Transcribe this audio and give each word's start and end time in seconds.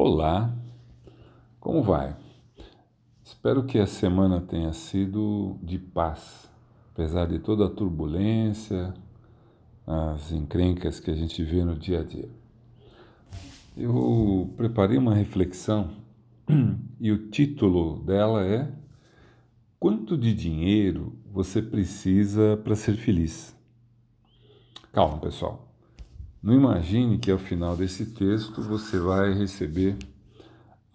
Olá, 0.00 0.56
como 1.58 1.82
vai? 1.82 2.16
Espero 3.24 3.64
que 3.64 3.80
a 3.80 3.86
semana 3.88 4.40
tenha 4.40 4.72
sido 4.72 5.58
de 5.60 5.76
paz, 5.76 6.48
apesar 6.92 7.26
de 7.26 7.40
toda 7.40 7.66
a 7.66 7.68
turbulência, 7.68 8.94
as 9.84 10.30
encrencas 10.30 11.00
que 11.00 11.10
a 11.10 11.16
gente 11.16 11.42
vê 11.42 11.64
no 11.64 11.74
dia 11.74 12.02
a 12.02 12.04
dia. 12.04 12.28
Eu 13.76 14.54
preparei 14.56 14.96
uma 14.96 15.16
reflexão 15.16 15.90
e 17.00 17.10
o 17.10 17.28
título 17.28 17.98
dela 18.04 18.46
é 18.46 18.70
Quanto 19.80 20.16
de 20.16 20.32
dinheiro 20.32 21.18
você 21.28 21.60
precisa 21.60 22.56
para 22.62 22.76
ser 22.76 22.94
feliz? 22.94 23.52
Calma, 24.92 25.18
pessoal. 25.18 25.67
Não 26.40 26.54
imagine 26.54 27.18
que 27.18 27.32
ao 27.32 27.38
final 27.38 27.76
desse 27.76 28.06
texto 28.06 28.62
você 28.62 28.96
vai 28.98 29.32
receber 29.32 29.96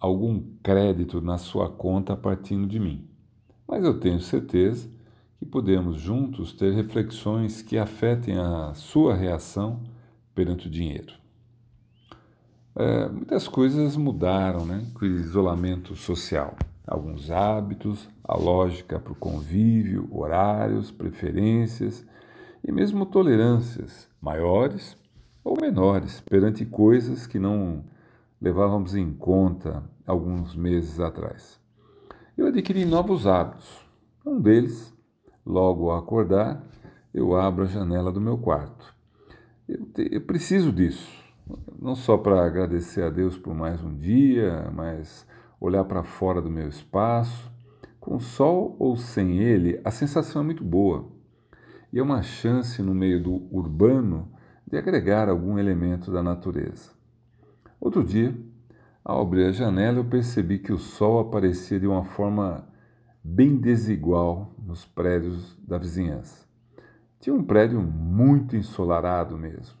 algum 0.00 0.42
crédito 0.62 1.20
na 1.20 1.36
sua 1.36 1.68
conta 1.68 2.16
partindo 2.16 2.66
de 2.66 2.80
mim. 2.80 3.06
Mas 3.68 3.84
eu 3.84 4.00
tenho 4.00 4.20
certeza 4.20 4.88
que 5.38 5.44
podemos 5.44 6.00
juntos 6.00 6.54
ter 6.54 6.72
reflexões 6.72 7.60
que 7.60 7.76
afetem 7.76 8.38
a 8.38 8.72
sua 8.74 9.14
reação 9.14 9.82
perante 10.34 10.66
o 10.66 10.70
dinheiro. 10.70 11.12
É, 12.74 13.08
muitas 13.08 13.46
coisas 13.46 13.96
mudaram 13.96 14.64
né, 14.64 14.86
com 14.94 15.04
o 15.04 15.08
isolamento 15.08 15.94
social. 15.94 16.56
Alguns 16.86 17.30
hábitos, 17.30 18.08
a 18.22 18.36
lógica 18.36 18.98
para 18.98 19.12
o 19.12 19.16
convívio, 19.16 20.08
horários, 20.10 20.90
preferências 20.90 22.04
e 22.66 22.72
mesmo 22.72 23.04
tolerâncias 23.04 24.08
maiores 24.20 24.96
ou 25.44 25.56
menores 25.60 26.22
perante 26.22 26.64
coisas 26.64 27.26
que 27.26 27.38
não 27.38 27.84
levávamos 28.40 28.96
em 28.96 29.12
conta 29.12 29.84
alguns 30.06 30.56
meses 30.56 30.98
atrás. 30.98 31.60
Eu 32.36 32.46
adquiri 32.46 32.84
novos 32.84 33.26
hábitos. 33.26 33.84
Um 34.26 34.40
deles, 34.40 34.92
logo 35.44 35.90
ao 35.90 35.98
acordar, 35.98 36.64
eu 37.12 37.36
abro 37.36 37.64
a 37.64 37.66
janela 37.66 38.10
do 38.10 38.20
meu 38.20 38.38
quarto. 38.38 38.94
Eu, 39.68 39.84
te, 39.86 40.08
eu 40.10 40.20
preciso 40.22 40.72
disso, 40.72 41.12
não 41.78 41.94
só 41.94 42.16
para 42.16 42.44
agradecer 42.44 43.02
a 43.02 43.10
Deus 43.10 43.36
por 43.38 43.54
mais 43.54 43.82
um 43.84 43.94
dia, 43.94 44.70
mas 44.74 45.26
olhar 45.60 45.84
para 45.84 46.02
fora 46.02 46.40
do 46.40 46.50
meu 46.50 46.68
espaço. 46.68 47.52
Com 48.00 48.18
sol 48.18 48.76
ou 48.78 48.96
sem 48.96 49.38
ele, 49.38 49.80
a 49.84 49.90
sensação 49.90 50.42
é 50.42 50.44
muito 50.44 50.64
boa. 50.64 51.06
E 51.92 51.98
é 51.98 52.02
uma 52.02 52.22
chance 52.22 52.82
no 52.82 52.94
meio 52.94 53.22
do 53.22 53.46
urbano 53.50 54.33
de 54.66 54.76
agregar 54.76 55.28
algum 55.28 55.58
elemento 55.58 56.10
da 56.10 56.22
natureza. 56.22 56.90
Outro 57.80 58.02
dia, 58.02 58.34
ao 59.04 59.20
abrir 59.20 59.44
a 59.44 59.52
janela, 59.52 59.98
eu 59.98 60.04
percebi 60.04 60.58
que 60.58 60.72
o 60.72 60.78
sol 60.78 61.20
aparecia 61.20 61.78
de 61.78 61.86
uma 61.86 62.04
forma 62.04 62.66
bem 63.22 63.56
desigual 63.56 64.54
nos 64.58 64.84
prédios 64.84 65.56
da 65.66 65.78
vizinhança. 65.78 66.46
Tinha 67.20 67.34
um 67.34 67.42
prédio 67.42 67.80
muito 67.80 68.56
ensolarado 68.56 69.36
mesmo. 69.38 69.76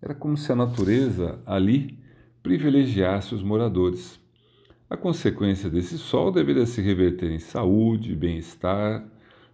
Era 0.00 0.14
como 0.14 0.36
se 0.36 0.50
a 0.50 0.56
natureza 0.56 1.38
ali 1.46 1.98
privilegiasse 2.42 3.34
os 3.34 3.42
moradores. 3.42 4.20
A 4.90 4.96
consequência 4.96 5.70
desse 5.70 5.96
sol 5.96 6.32
deveria 6.32 6.66
se 6.66 6.82
reverter 6.82 7.30
em 7.30 7.38
saúde, 7.38 8.14
bem-estar, 8.14 9.04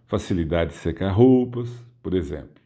facilidade 0.05 0.71
de 0.71 0.77
secar 0.77 1.11
roupas, 1.11 1.69
por 2.01 2.13
exemplo. 2.13 2.58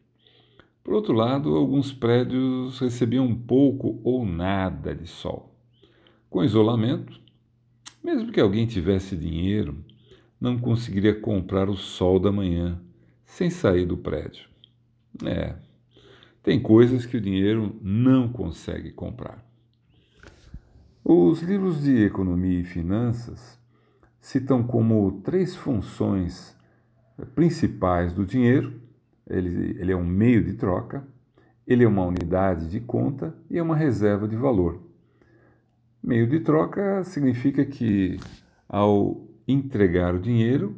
Por 0.84 0.94
outro 0.94 1.14
lado, 1.14 1.56
alguns 1.56 1.94
prédios 1.94 2.80
recebiam 2.80 3.34
pouco 3.34 4.02
ou 4.04 4.26
nada 4.26 4.94
de 4.94 5.08
sol. 5.08 5.56
Com 6.30 6.44
isolamento, 6.44 7.22
mesmo 8.04 8.32
que 8.32 8.40
alguém 8.40 8.68
tivesse 8.68 9.16
dinheiro, 9.16 9.84
não 10.40 10.60
conseguiria 10.60 11.18
comprar 11.18 11.70
o 11.70 11.78
sol 11.78 12.20
da 12.20 12.32
manhã 12.32 12.82
sem 13.24 13.50
sair 13.50 13.86
do 13.86 13.96
prédio. 13.96 14.50
É, 15.26 15.56
tem 16.42 16.62
coisas 16.62 17.06
que 17.06 17.16
o 17.16 17.22
dinheiro 17.22 17.80
não 17.82 18.28
consegue 18.28 18.92
comprar. 18.92 19.42
Os 21.02 21.42
livros 21.42 21.84
de 21.84 22.04
economia 22.04 22.60
e 22.60 22.66
finanças 22.66 23.58
citam 24.20 24.64
como 24.64 25.22
três 25.22 25.56
funções 25.56 26.58
principais 27.36 28.14
do 28.14 28.26
dinheiro 28.26 28.82
ele, 29.28 29.80
ele 29.80 29.92
é 29.92 29.96
um 29.96 30.06
meio 30.06 30.44
de 30.44 30.54
troca, 30.54 31.06
ele 31.66 31.84
é 31.84 31.88
uma 31.88 32.06
unidade 32.06 32.70
de 32.70 32.80
conta 32.80 33.36
e 33.50 33.58
é 33.58 33.64
uma 33.64 33.76
reserva 33.76 34.28
de 34.28 34.36
valor. 34.36 34.82
Meio 36.02 36.28
de 36.28 36.42
troca 36.42 37.04
significa 37.06 37.66
que, 37.66 38.20
ao 38.68 39.26
entregar 39.48 40.14
o 40.14 40.20
dinheiro, 40.20 40.78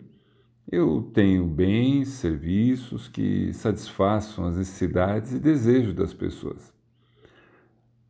eu 0.72 1.10
tenho 1.14 1.46
bens, 1.46 2.10
serviços 2.10 3.08
que 3.08 3.52
satisfaçam 3.54 4.46
as 4.46 4.58
necessidades 4.58 5.34
e 5.34 5.40
desejos 5.40 5.94
das 5.94 6.14
pessoas. 6.14 6.74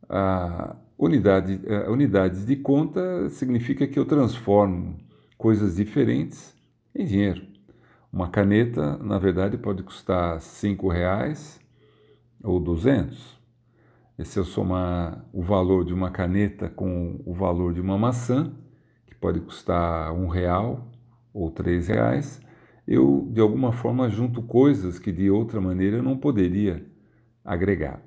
A 0.08 0.76
unidade, 0.98 1.60
a 1.86 1.90
unidade 1.90 2.44
de 2.44 2.56
conta 2.56 3.28
significa 3.30 3.86
que 3.86 3.98
eu 3.98 4.04
transformo 4.04 4.98
coisas 5.36 5.76
diferentes 5.76 6.54
em 6.94 7.04
dinheiro. 7.04 7.55
Uma 8.16 8.28
caneta, 8.28 8.96
na 8.96 9.18
verdade, 9.18 9.58
pode 9.58 9.82
custar 9.82 10.40
cinco 10.40 10.88
reais 10.88 11.60
ou 12.42 12.58
duzentos. 12.58 13.38
E 14.18 14.24
se 14.24 14.38
eu 14.38 14.44
somar 14.46 15.22
o 15.34 15.42
valor 15.42 15.84
de 15.84 15.92
uma 15.92 16.10
caneta 16.10 16.66
com 16.66 17.20
o 17.26 17.34
valor 17.34 17.74
de 17.74 17.80
uma 17.82 17.98
maçã, 17.98 18.54
que 19.06 19.14
pode 19.14 19.40
custar 19.40 20.14
um 20.14 20.28
real 20.28 20.90
ou 21.30 21.50
três 21.50 21.88
reais, 21.88 22.40
eu 22.88 23.28
de 23.30 23.42
alguma 23.42 23.70
forma 23.70 24.08
junto 24.08 24.42
coisas 24.42 24.98
que 24.98 25.12
de 25.12 25.30
outra 25.30 25.60
maneira 25.60 25.98
eu 25.98 26.02
não 26.02 26.16
poderia 26.16 26.86
agregar. 27.44 28.00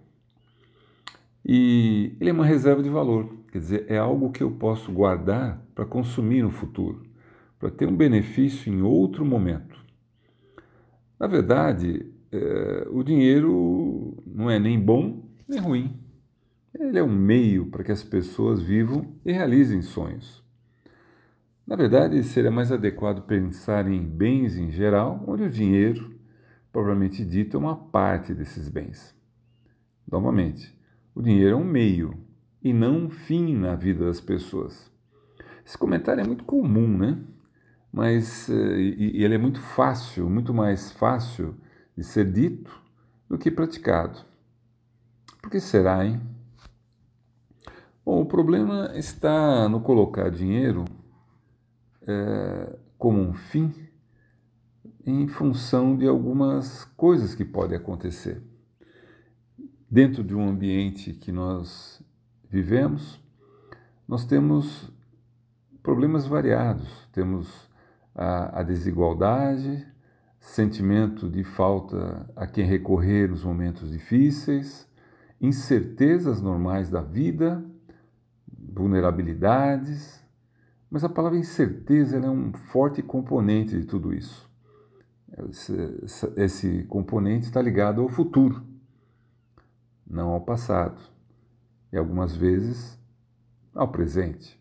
E 1.45 2.17
ele 2.19 2.31
é 2.31 2.33
uma 2.33 2.47
reserva 2.47 2.81
de 2.81 2.89
valor, 2.89 3.31
quer 3.51 3.59
dizer, 3.59 3.85
é 3.87 3.99
algo 3.99 4.31
que 4.31 4.41
eu 4.41 4.49
posso 4.49 4.91
guardar 4.91 5.63
para 5.75 5.85
consumir 5.85 6.41
no 6.41 6.49
futuro, 6.49 7.03
para 7.59 7.69
ter 7.69 7.87
um 7.87 7.95
benefício 7.95 8.73
em 8.73 8.81
outro 8.81 9.23
momento. 9.23 9.87
Na 11.19 11.27
verdade, 11.27 12.05
é, 12.31 12.87
o 12.89 13.03
dinheiro 13.03 14.23
não 14.25 14.49
é 14.49 14.57
nem 14.57 14.79
bom 14.79 15.27
nem 15.47 15.59
ruim. 15.59 15.99
Ele 16.73 16.99
é 16.99 17.03
um 17.03 17.11
meio 17.11 17.65
para 17.65 17.83
que 17.83 17.91
as 17.91 18.03
pessoas 18.03 18.61
vivam 18.61 19.15
e 19.25 19.31
realizem 19.31 19.81
sonhos. 19.81 20.43
Na 21.65 21.75
verdade, 21.75 22.23
seria 22.23 22.51
mais 22.51 22.71
adequado 22.71 23.25
pensar 23.25 23.87
em 23.87 24.01
bens 24.03 24.57
em 24.57 24.71
geral, 24.71 25.23
onde 25.27 25.43
o 25.43 25.49
dinheiro, 25.49 26.15
propriamente 26.71 27.25
dito, 27.25 27.57
é 27.57 27.59
uma 27.59 27.75
parte 27.75 28.33
desses 28.33 28.69
bens. 28.69 29.15
Novamente, 30.09 30.75
o 31.13 31.21
dinheiro 31.21 31.55
é 31.55 31.59
um 31.59 31.65
meio 31.65 32.13
e 32.63 32.71
não 32.71 33.05
um 33.05 33.09
fim 33.09 33.55
na 33.55 33.75
vida 33.75 34.05
das 34.05 34.21
pessoas. 34.21 34.91
Esse 35.65 35.77
comentário 35.77 36.21
é 36.21 36.27
muito 36.27 36.43
comum, 36.43 36.97
né? 36.97 37.17
Mas 37.91 38.49
eh, 38.49 38.79
e, 38.79 39.23
ele 39.23 39.35
é 39.35 39.37
muito 39.37 39.59
fácil, 39.59 40.29
muito 40.29 40.53
mais 40.53 40.91
fácil 40.91 41.55
de 41.95 42.03
ser 42.03 42.31
dito 42.31 42.71
do 43.27 43.37
que 43.37 43.51
praticado. 43.51 44.19
Por 45.41 45.49
que 45.49 45.59
será, 45.59 46.05
hein? 46.05 46.21
Bom, 48.05 48.21
o 48.21 48.25
problema 48.25 48.91
está 48.95 49.69
no 49.69 49.81
colocar 49.81 50.29
dinheiro 50.29 50.85
é, 52.01 52.75
como 52.97 53.21
um 53.21 53.33
fim 53.33 53.71
em 55.05 55.27
função 55.27 55.95
de 55.95 56.07
algumas 56.07 56.85
coisas 56.97 57.35
que 57.35 57.45
podem 57.45 57.77
acontecer. 57.77 58.41
Dentro 59.89 60.23
de 60.23 60.35
um 60.35 60.47
ambiente 60.47 61.13
que 61.13 61.31
nós 61.31 62.01
vivemos, 62.49 63.19
nós 64.07 64.25
temos 64.25 64.91
problemas 65.81 66.25
variados, 66.25 67.07
temos 67.11 67.68
a, 68.19 68.59
a 68.59 68.63
desigualdade, 68.63 69.87
sentimento 70.41 71.29
de 71.29 71.41
falta 71.45 72.29
a 72.35 72.45
quem 72.45 72.65
recorrer 72.65 73.29
nos 73.29 73.45
momentos 73.45 73.89
difíceis, 73.89 74.85
incertezas 75.39 76.41
normais 76.41 76.89
da 76.89 76.99
vida, 77.01 77.63
vulnerabilidades. 78.45 80.21
Mas 80.91 81.05
a 81.05 81.09
palavra 81.09 81.37
incerteza 81.37 82.17
é 82.17 82.29
um 82.29 82.51
forte 82.51 83.01
componente 83.01 83.79
de 83.79 83.85
tudo 83.85 84.13
isso. 84.13 84.49
Esse, 85.49 85.73
esse 86.35 86.83
componente 86.89 87.45
está 87.45 87.61
ligado 87.61 88.01
ao 88.01 88.09
futuro, 88.09 88.61
não 90.05 90.31
ao 90.31 90.41
passado, 90.41 90.99
e 91.93 91.97
algumas 91.97 92.35
vezes 92.35 92.99
ao 93.73 93.87
presente. 93.87 94.58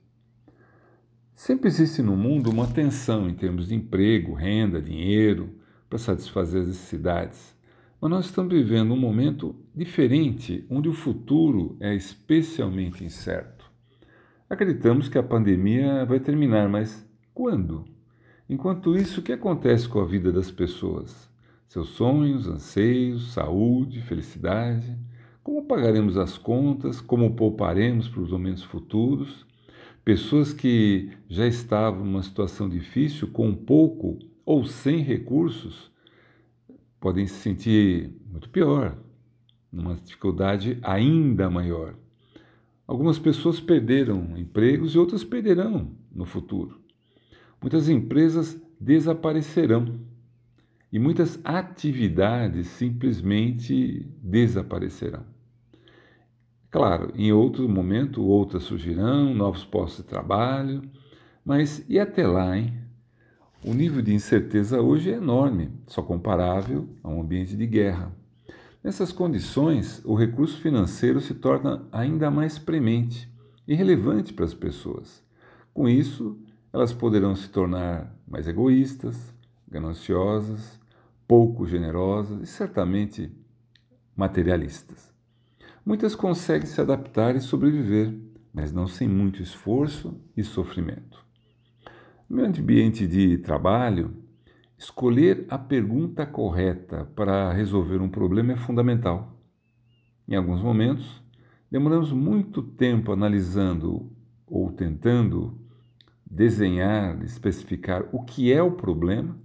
Sempre 1.38 1.68
existe 1.68 2.02
no 2.02 2.16
mundo 2.16 2.50
uma 2.50 2.66
tensão 2.66 3.28
em 3.28 3.32
termos 3.32 3.68
de 3.68 3.74
emprego, 3.76 4.34
renda, 4.34 4.82
dinheiro, 4.82 5.54
para 5.88 5.96
satisfazer 5.96 6.62
as 6.62 6.66
necessidades. 6.66 7.56
Mas 8.00 8.10
nós 8.10 8.24
estamos 8.26 8.52
vivendo 8.52 8.92
um 8.92 8.98
momento 8.98 9.54
diferente, 9.72 10.66
onde 10.68 10.88
o 10.88 10.92
futuro 10.92 11.76
é 11.78 11.94
especialmente 11.94 13.04
incerto. 13.04 13.70
Acreditamos 14.50 15.08
que 15.08 15.16
a 15.16 15.22
pandemia 15.22 16.04
vai 16.04 16.18
terminar, 16.18 16.68
mas 16.68 17.08
quando? 17.32 17.84
Enquanto 18.50 18.96
isso, 18.96 19.20
o 19.20 19.22
que 19.22 19.32
acontece 19.32 19.88
com 19.88 20.00
a 20.00 20.04
vida 20.04 20.32
das 20.32 20.50
pessoas? 20.50 21.30
Seus 21.68 21.90
sonhos, 21.90 22.48
anseios, 22.48 23.32
saúde, 23.32 24.02
felicidade? 24.02 24.98
Como 25.44 25.66
pagaremos 25.66 26.16
as 26.16 26.36
contas? 26.36 27.00
Como 27.00 27.36
pouparemos 27.36 28.08
para 28.08 28.22
os 28.22 28.32
momentos 28.32 28.64
futuros? 28.64 29.46
Pessoas 30.08 30.54
que 30.54 31.10
já 31.28 31.46
estavam 31.46 32.02
numa 32.02 32.22
situação 32.22 32.66
difícil, 32.66 33.28
com 33.28 33.54
pouco 33.54 34.18
ou 34.42 34.64
sem 34.64 35.02
recursos, 35.02 35.92
podem 36.98 37.26
se 37.26 37.34
sentir 37.34 38.10
muito 38.26 38.48
pior, 38.48 38.96
numa 39.70 39.94
dificuldade 39.96 40.78
ainda 40.80 41.50
maior. 41.50 41.94
Algumas 42.86 43.18
pessoas 43.18 43.60
perderam 43.60 44.34
empregos 44.38 44.94
e 44.94 44.98
outras 44.98 45.24
perderão 45.24 45.92
no 46.10 46.24
futuro. 46.24 46.80
Muitas 47.60 47.86
empresas 47.90 48.58
desaparecerão 48.80 50.00
e 50.90 50.98
muitas 50.98 51.38
atividades 51.44 52.66
simplesmente 52.68 54.10
desaparecerão. 54.22 55.37
Claro, 56.70 57.12
em 57.14 57.32
outro 57.32 57.66
momento 57.66 58.22
outras 58.22 58.64
surgirão, 58.64 59.32
novos 59.34 59.64
postos 59.64 60.04
de 60.04 60.10
trabalho, 60.10 60.82
mas 61.42 61.82
e 61.88 61.98
até 61.98 62.26
lá, 62.26 62.58
hein? 62.58 62.74
O 63.64 63.72
nível 63.72 64.02
de 64.02 64.12
incerteza 64.12 64.80
hoje 64.80 65.10
é 65.10 65.16
enorme, 65.16 65.70
só 65.86 66.02
comparável 66.02 66.86
a 67.02 67.08
um 67.08 67.22
ambiente 67.22 67.56
de 67.56 67.66
guerra. 67.66 68.12
Nessas 68.84 69.12
condições, 69.12 70.02
o 70.04 70.14
recurso 70.14 70.60
financeiro 70.60 71.20
se 71.20 71.34
torna 71.34 71.86
ainda 71.90 72.30
mais 72.30 72.58
premente 72.58 73.28
e 73.66 73.74
relevante 73.74 74.32
para 74.32 74.44
as 74.44 74.54
pessoas. 74.54 75.24
Com 75.72 75.88
isso, 75.88 76.38
elas 76.72 76.92
poderão 76.92 77.34
se 77.34 77.48
tornar 77.48 78.14
mais 78.26 78.46
egoístas, 78.46 79.34
gananciosas, 79.66 80.78
pouco 81.26 81.66
generosas 81.66 82.42
e 82.42 82.46
certamente 82.46 83.32
materialistas. 84.14 85.17
Muitas 85.88 86.14
conseguem 86.14 86.66
se 86.66 86.80
adaptar 86.80 87.34
e 87.34 87.40
sobreviver, 87.40 88.14
mas 88.52 88.70
não 88.70 88.86
sem 88.86 89.08
muito 89.08 89.42
esforço 89.42 90.20
e 90.36 90.44
sofrimento. 90.44 91.24
No 92.28 92.36
meu 92.36 92.44
ambiente 92.44 93.06
de 93.06 93.38
trabalho, 93.38 94.14
Escolher 94.78 95.44
a 95.48 95.58
pergunta 95.58 96.24
correta 96.24 97.04
para 97.16 97.52
resolver 97.52 98.00
um 98.00 98.08
problema 98.08 98.52
é 98.52 98.56
fundamental. 98.56 99.36
Em 100.28 100.36
alguns 100.36 100.62
momentos, 100.62 101.20
demoramos 101.68 102.12
muito 102.12 102.62
tempo 102.62 103.10
analisando 103.10 104.08
ou 104.46 104.70
tentando 104.70 105.58
desenhar, 106.24 107.20
especificar 107.24 108.04
o 108.12 108.22
que 108.22 108.52
é 108.52 108.62
o 108.62 108.70
problema 108.70 109.36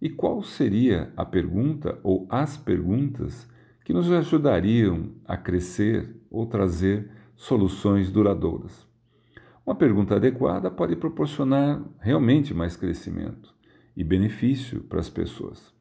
e 0.00 0.08
qual 0.08 0.44
seria 0.44 1.12
a 1.16 1.24
pergunta 1.24 1.98
ou 2.04 2.28
as 2.30 2.56
perguntas 2.56 3.48
que 3.88 3.94
nos 3.94 4.12
ajudariam 4.12 5.12
a 5.24 5.34
crescer 5.34 6.14
ou 6.30 6.44
trazer 6.44 7.10
soluções 7.34 8.10
duradouras. 8.10 8.86
Uma 9.64 9.74
pergunta 9.74 10.16
adequada 10.16 10.70
pode 10.70 10.94
proporcionar 10.94 11.82
realmente 11.98 12.52
mais 12.52 12.76
crescimento 12.76 13.54
e 13.96 14.04
benefício 14.04 14.82
para 14.82 15.00
as 15.00 15.08
pessoas. 15.08 15.72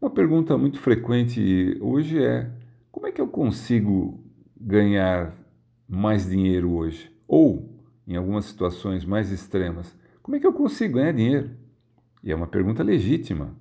Uma 0.00 0.10
pergunta 0.10 0.56
muito 0.56 0.78
frequente 0.78 1.76
hoje 1.80 2.22
é: 2.22 2.52
como 2.92 3.08
é 3.08 3.10
que 3.10 3.20
eu 3.20 3.26
consigo 3.26 4.22
ganhar 4.56 5.34
mais 5.88 6.30
dinheiro 6.30 6.70
hoje? 6.70 7.10
Ou, 7.26 7.68
em 8.06 8.14
algumas 8.14 8.44
situações 8.44 9.04
mais 9.04 9.32
extremas, 9.32 9.98
como 10.22 10.36
é 10.36 10.38
que 10.38 10.46
eu 10.46 10.52
consigo 10.52 10.98
ganhar 10.98 11.10
dinheiro? 11.10 11.50
E 12.22 12.30
é 12.30 12.36
uma 12.36 12.46
pergunta 12.46 12.84
legítima. 12.84 13.56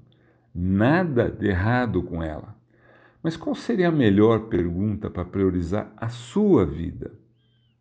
Nada 0.54 1.28
de 1.28 1.48
errado 1.48 2.04
com 2.04 2.22
ela. 2.22 2.52
Mas 3.24 3.38
qual 3.38 3.56
seria 3.56 3.88
a 3.88 3.92
melhor 3.92 4.50
pergunta 4.50 5.10
para 5.10 5.24
priorizar 5.24 5.94
a 5.96 6.10
sua 6.10 6.66
vida? 6.66 7.18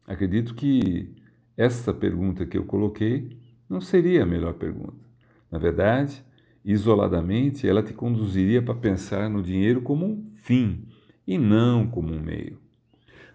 Acredito 0.06 0.54
que 0.54 1.16
essa 1.56 1.92
pergunta 1.92 2.46
que 2.46 2.56
eu 2.56 2.64
coloquei 2.64 3.36
não 3.68 3.80
seria 3.80 4.22
a 4.22 4.26
melhor 4.26 4.54
pergunta. 4.54 5.04
Na 5.50 5.58
verdade, 5.58 6.24
isoladamente, 6.64 7.66
ela 7.66 7.82
te 7.82 7.92
conduziria 7.92 8.62
para 8.62 8.74
pensar 8.76 9.28
no 9.28 9.42
dinheiro 9.42 9.82
como 9.82 10.06
um 10.06 10.30
fim 10.42 10.86
e 11.26 11.36
não 11.36 11.88
como 11.88 12.12
um 12.12 12.22
meio. 12.22 12.60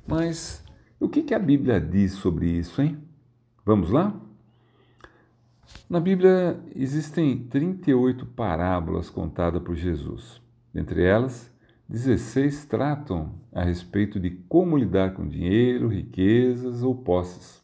Mas 0.07 0.63
o 0.99 1.09
que, 1.09 1.21
que 1.21 1.33
a 1.33 1.39
Bíblia 1.39 1.79
diz 1.79 2.13
sobre 2.13 2.47
isso, 2.47 2.81
hein? 2.81 2.97
Vamos 3.65 3.91
lá? 3.91 4.17
Na 5.89 5.99
Bíblia 5.99 6.57
existem 6.73 7.37
38 7.37 8.25
parábolas 8.27 9.09
contadas 9.09 9.61
por 9.61 9.75
Jesus. 9.75 10.41
Dentre 10.73 11.03
elas, 11.03 11.53
16 11.89 12.65
tratam 12.65 13.41
a 13.51 13.63
respeito 13.63 14.19
de 14.19 14.29
como 14.29 14.77
lidar 14.77 15.13
com 15.13 15.25
dinheiro, 15.25 15.87
riquezas 15.87 16.83
ou 16.83 16.93
posses. 16.95 17.63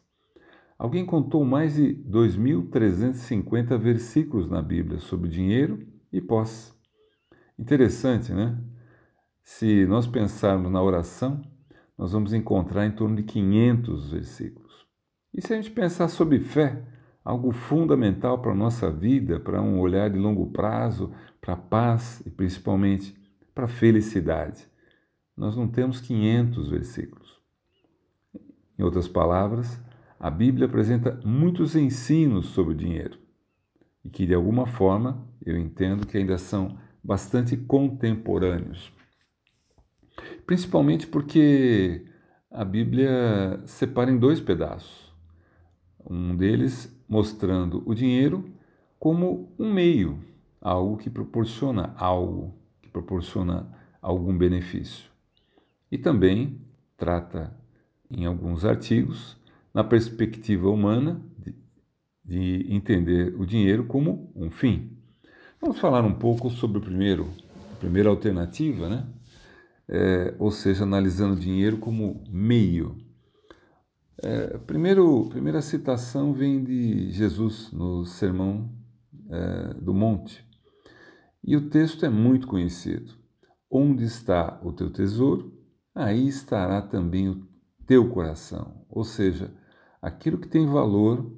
Alguém 0.78 1.06
contou 1.06 1.44
mais 1.44 1.76
de 1.76 1.94
2.350 2.10 3.78
versículos 3.78 4.50
na 4.50 4.62
Bíblia 4.62 5.00
sobre 5.00 5.30
dinheiro 5.30 5.86
e 6.12 6.22
posse. 6.22 6.74
Interessante, 7.60 8.32
né? 8.34 8.58
Se 9.44 9.86
nós 9.86 10.08
pensarmos 10.08 10.72
na 10.72 10.82
oração, 10.82 11.42
nós 11.98 12.14
vamos 12.14 12.34
encontrar 12.34 12.86
em 12.86 12.92
torno 12.92 13.18
de 13.18 13.24
500 13.24 14.12
versículos. 14.12 14.88
E 15.34 15.42
se 15.42 15.54
a 15.54 15.58
gente 15.58 15.72
pensar 15.72 16.08
sobre 16.08 16.40
fé, 16.40 16.82
algo 17.26 17.52
fundamental 17.52 18.42
para 18.42 18.52
a 18.52 18.56
nossa 18.56 18.90
vida, 18.90 19.38
para 19.40 19.62
um 19.62 19.80
olhar 19.80 20.10
de 20.10 20.18
longo 20.18 20.50
prazo, 20.52 21.14
para 21.42 21.56
a 21.56 21.58
paz 21.58 22.22
e 22.26 22.30
principalmente 22.30 23.22
para 23.54 23.68
felicidade, 23.68 24.68
nós 25.36 25.56
não 25.56 25.68
temos 25.68 26.00
500 26.02 26.70
versículos. 26.70 27.40
Em 28.78 28.84
outras 28.84 29.08
palavras, 29.08 29.82
a 30.20 30.30
Bíblia 30.30 30.68
apresenta 30.68 31.20
muitos 31.26 31.76
ensinos 31.76 32.48
sobre 32.48 32.74
o 32.74 32.78
dinheiro 32.78 33.20
e 34.04 34.10
que, 34.10 34.26
de 34.26 34.34
alguma 34.34 34.66
forma, 34.66 35.28
eu 35.46 35.58
entendo 35.58 36.08
que 36.08 36.18
ainda 36.18 36.38
são 36.38 36.78
bastante 37.04 37.58
contemporâneos. 37.58 38.92
Principalmente 40.46 41.08
porque 41.08 42.06
a 42.50 42.64
Bíblia 42.64 43.62
separa 43.66 44.12
em 44.12 44.18
dois 44.18 44.40
pedaços. 44.40 45.12
Um 46.10 46.36
deles 46.36 46.94
mostrando 47.08 47.84
o 47.86 47.94
dinheiro 47.94 48.46
como 49.00 49.54
um 49.60 49.74
meio, 49.74 50.24
algo 50.62 50.98
que 50.98 51.10
proporciona 51.10 51.94
algo, 51.98 52.54
proporciona 52.94 53.68
algum 54.02 54.38
benefício. 54.38 55.10
E 55.92 55.98
também 55.98 56.62
trata, 56.96 57.54
em 58.10 58.26
alguns 58.26 58.64
artigos, 58.64 59.36
na 59.74 59.84
perspectiva 59.84 60.70
humana 60.70 61.22
de, 61.38 61.56
de 62.24 62.74
entender 62.74 63.36
o 63.36 63.46
dinheiro 63.46 63.86
como 63.86 64.32
um 64.36 64.52
fim. 64.52 64.96
Vamos 65.60 65.80
falar 65.80 66.06
um 66.06 66.14
pouco 66.14 66.50
sobre 66.50 66.78
o 66.78 66.82
primeiro, 66.82 67.30
a 67.74 67.76
primeira 67.78 68.10
alternativa, 68.10 68.88
né? 68.88 69.08
É, 69.88 70.34
ou 70.40 70.52
seja, 70.52 70.84
analisando 70.84 71.34
o 71.34 71.40
dinheiro 71.40 71.78
como 71.78 72.24
meio. 72.30 72.98
É, 74.22 74.58
primeiro, 74.60 75.28
primeira 75.30 75.62
citação 75.62 76.34
vem 76.34 76.64
de 76.64 77.12
Jesus 77.12 77.72
no 77.74 78.06
Sermão 78.06 78.70
é, 79.30 79.74
do 79.74 79.94
Monte. 79.94 80.46
E 81.44 81.58
o 81.58 81.70
texto 81.70 82.06
é 82.06 82.10
muito 82.10 82.48
conhecido. 82.48 83.14
Onde 83.70 84.06
está 84.06 84.60
o 84.64 84.72
teu 84.72 84.92
tesouro, 84.92 85.52
aí 85.94 86.28
estará 86.28 86.82
também 86.82 87.30
o 87.30 87.48
teu 87.86 88.10
coração. 88.10 88.86
Ou 88.90 89.04
seja, 89.04 89.54
aquilo 90.02 90.38
que 90.38 90.48
tem 90.48 90.66
valor 90.66 91.36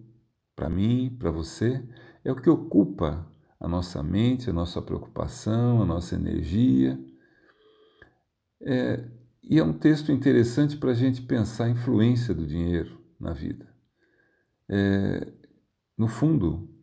para 0.56 0.70
mim, 0.70 1.16
para 1.18 1.32
você, 1.32 1.84
é 2.24 2.32
o 2.32 2.36
que 2.36 2.50
ocupa 2.50 3.26
a 3.60 3.68
nossa 3.68 4.04
mente, 4.04 4.50
a 4.50 4.54
nossa 4.54 4.82
preocupação, 4.82 5.82
a 5.82 5.86
nossa 5.86 6.16
energia. 6.16 7.00
É, 8.62 9.04
e 9.44 9.60
é 9.60 9.64
um 9.64 9.74
texto 9.74 10.12
interessante 10.12 10.78
para 10.78 10.92
a 10.92 10.96
gente 10.96 11.22
pensar 11.22 11.66
a 11.66 11.70
influência 11.70 12.34
do 12.34 12.46
dinheiro 12.46 13.00
na 13.20 13.34
vida. 13.34 13.68
É, 14.70 15.32
no 15.98 16.08
fundo, 16.08 16.75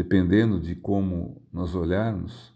dependendo 0.00 0.58
de 0.58 0.74
como 0.74 1.46
nós 1.52 1.74
olharmos, 1.74 2.54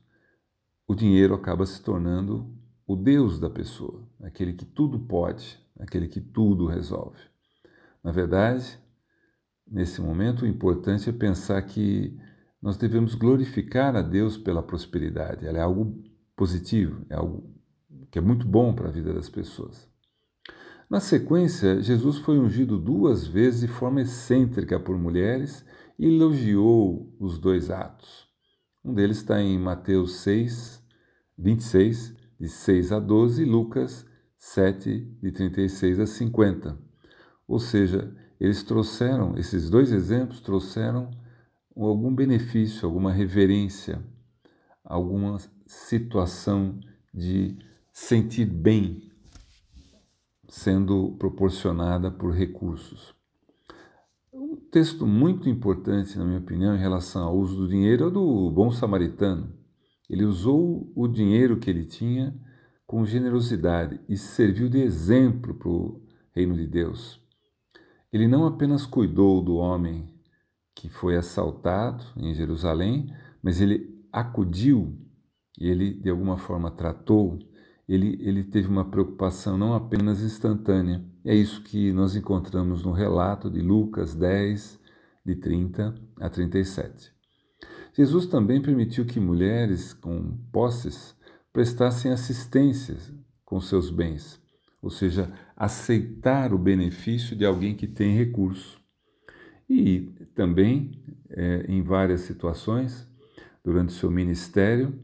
o 0.89 0.95
dinheiro 0.95 1.35
acaba 1.35 1.67
se 1.67 1.83
tornando 1.83 2.51
o 2.87 2.97
Deus 2.97 3.39
da 3.39 3.51
pessoa, 3.51 4.03
aquele 4.23 4.55
que 4.55 4.65
tudo 4.65 4.99
pode, 4.99 5.61
aquele 5.79 6.09
que 6.09 6.23
tudo 6.23 6.65
resolve. 6.65 7.21
Na 8.03 8.11
verdade, 8.11 8.79
nesse 9.71 10.01
momento, 10.01 10.47
o 10.47 10.49
importante 10.49 11.11
é 11.11 11.13
pensar 11.13 11.61
que 11.61 12.19
nós 12.63 12.79
devemos 12.79 13.15
glorificar 13.15 13.95
a 13.95 14.01
Deus 14.01 14.39
pela 14.39 14.63
prosperidade. 14.63 15.47
Ela 15.47 15.59
é 15.59 15.63
algo 15.63 16.03
positivo, 16.35 17.05
é 17.11 17.15
algo 17.15 17.55
que 18.11 18.19
é 18.19 18.23
muito 18.23 18.47
bom 18.47 18.75
para 18.75 18.89
a 18.89 18.93
vida 18.93 19.13
das 19.13 19.29
pessoas. 19.29 19.87
Na 20.95 21.01
sequência, 21.01 21.83
Jesus 21.83 22.19
foi 22.19 22.39
ungido 22.39 22.79
duas 22.79 23.27
vezes 23.27 23.63
de 23.63 23.67
forma 23.67 24.03
excêntrica 24.03 24.79
por 24.79 24.97
mulheres 24.97 25.67
e 25.99 26.07
elogiou 26.07 27.13
os 27.19 27.37
dois 27.37 27.69
atos. 27.69 28.29
Um 28.85 28.95
deles 28.95 29.17
está 29.17 29.43
em 29.43 29.59
Mateus 29.59 30.19
6, 30.19 30.81
26, 31.37 32.15
de 32.39 32.49
6 32.49 32.93
a 32.93 33.01
12, 33.01 33.43
e 33.43 33.45
Lucas 33.45 34.07
7, 34.39 35.01
de 35.21 35.33
36 35.33 35.99
a 35.99 36.07
50. 36.07 36.79
Ou 37.49 37.59
seja, 37.59 38.15
eles 38.39 38.63
trouxeram, 38.63 39.37
esses 39.37 39.69
dois 39.69 39.91
exemplos 39.91 40.41
trouxeram 40.41 41.11
algum 41.77 42.15
benefício, 42.15 42.87
alguma 42.87 43.11
reverência, 43.11 44.01
alguma 44.85 45.39
situação 45.67 46.79
de 47.13 47.59
sentir 47.93 48.45
bem 48.45 49.03
sendo 50.54 51.16
proporcionada 51.18 52.12
por 52.12 52.32
recursos. 52.32 53.12
Um 54.32 54.54
texto 54.54 55.04
muito 55.04 55.49
importante, 55.49 56.16
na 56.16 56.25
minha 56.25 56.38
opinião, 56.38 56.76
em 56.76 56.78
relação 56.78 57.25
ao 57.25 57.37
uso 57.37 57.56
do 57.56 57.68
dinheiro 57.68 58.06
é 58.06 58.11
do 58.11 58.52
bom 58.52 58.70
samaritano. 58.70 59.52
Ele 60.08 60.25
usou 60.25 60.92
o 60.94 61.08
dinheiro 61.08 61.58
que 61.58 61.68
ele 61.68 61.84
tinha 61.84 62.32
com 62.87 63.04
generosidade 63.04 64.00
e 64.08 64.16
serviu 64.16 64.68
de 64.68 64.78
exemplo 64.78 65.54
para 65.54 65.68
o 65.68 66.00
reino 66.32 66.54
de 66.54 66.68
Deus. 66.68 67.20
Ele 68.12 68.28
não 68.28 68.46
apenas 68.46 68.87
cuidou 68.87 69.42
do 69.42 69.56
homem 69.56 70.08
que 70.73 70.88
foi 70.88 71.16
assaltado 71.16 72.04
em 72.16 72.32
Jerusalém, 72.32 73.12
mas 73.42 73.61
ele 73.61 73.92
acudiu 74.12 74.96
e 75.58 75.68
ele 75.68 75.94
de 75.94 76.11
alguma 76.11 76.38
forma 76.38 76.70
tratou, 76.70 77.40
ele, 77.88 78.19
ele 78.21 78.45
teve 78.45 78.69
uma 78.69 78.85
preocupação 78.85 79.59
não 79.59 79.75
apenas 79.75 80.23
instantânea. 80.23 81.05
É 81.25 81.35
isso 81.35 81.62
que 81.62 81.93
nós 81.93 82.17
encontramos 82.17 82.85
no 82.85 82.93
relato 82.93 83.50
de 83.50 83.61
Lucas 83.61 84.14
10, 84.14 84.81
de 85.25 85.35
30 85.37 85.95
a 86.21 86.29
37. 86.29 87.12
Jesus 87.97 88.26
também 88.26 88.61
permitiu 88.61 89.07
que 89.07 89.21
mulheres 89.21 89.93
com 89.93 90.37
posses 90.50 91.14
prestassem 91.53 92.11
assistência 92.11 92.97
com 93.45 93.61
seus 93.61 93.91
bens, 93.91 94.43
ou 94.83 94.91
seja, 94.91 95.33
aceitar 95.57 96.53
o 96.53 96.59
benefício 96.59 97.37
de 97.37 97.45
alguém 97.45 97.76
que 97.76 97.87
tem 97.87 98.17
recurso. 98.17 98.83
E 99.69 100.12
também, 100.35 101.00
é, 101.31 101.64
em 101.69 101.83
várias 101.83 102.23
situações, 102.23 103.09
durante 103.64 103.93
seu 103.93 104.11
ministério, 104.11 105.03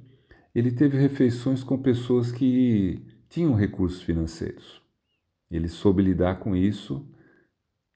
ele 0.54 0.72
teve 0.72 0.98
refeições 0.98 1.62
com 1.62 1.78
pessoas 1.78 2.32
que 2.32 3.00
tinham 3.28 3.54
recursos 3.54 4.02
financeiros. 4.02 4.82
Ele 5.50 5.68
soube 5.68 6.02
lidar 6.02 6.40
com 6.40 6.56
isso 6.56 7.08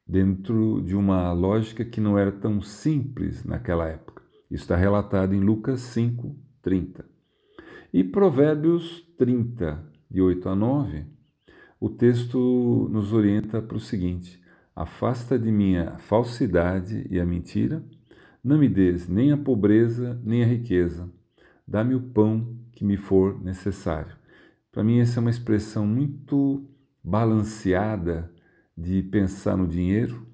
dentro 0.06 0.80
de 0.82 0.94
uma 0.94 1.32
lógica 1.32 1.84
que 1.84 2.00
não 2.00 2.16
era 2.16 2.30
tão 2.30 2.60
simples 2.60 3.44
naquela 3.44 3.88
época. 3.88 4.22
Isso 4.50 4.64
está 4.64 4.76
relatado 4.76 5.34
em 5.34 5.40
Lucas 5.40 5.80
5, 5.80 6.36
30. 6.62 7.04
E 7.92 8.04
Provérbios 8.04 9.00
30, 9.18 9.84
de 10.10 10.20
8 10.20 10.48
a 10.48 10.54
9, 10.54 11.06
o 11.80 11.88
texto 11.88 12.88
nos 12.92 13.12
orienta 13.12 13.60
para 13.60 13.76
o 13.76 13.80
seguinte: 13.80 14.40
Afasta 14.76 15.38
de 15.38 15.50
mim 15.50 15.76
a 15.76 15.98
falsidade 15.98 17.06
e 17.10 17.18
a 17.18 17.26
mentira, 17.26 17.84
não 18.42 18.58
me 18.58 18.68
des 18.68 19.08
nem 19.08 19.32
a 19.32 19.36
pobreza 19.36 20.20
nem 20.24 20.44
a 20.44 20.46
riqueza 20.46 21.10
dá-me 21.66 21.94
o 21.94 22.00
pão 22.00 22.56
que 22.72 22.84
me 22.84 22.96
for 22.96 23.42
necessário. 23.42 24.16
Para 24.70 24.84
mim, 24.84 24.98
essa 24.98 25.18
é 25.18 25.20
uma 25.20 25.30
expressão 25.30 25.86
muito 25.86 26.68
balanceada 27.02 28.32
de 28.76 29.02
pensar 29.02 29.56
no 29.56 29.68
dinheiro 29.68 30.26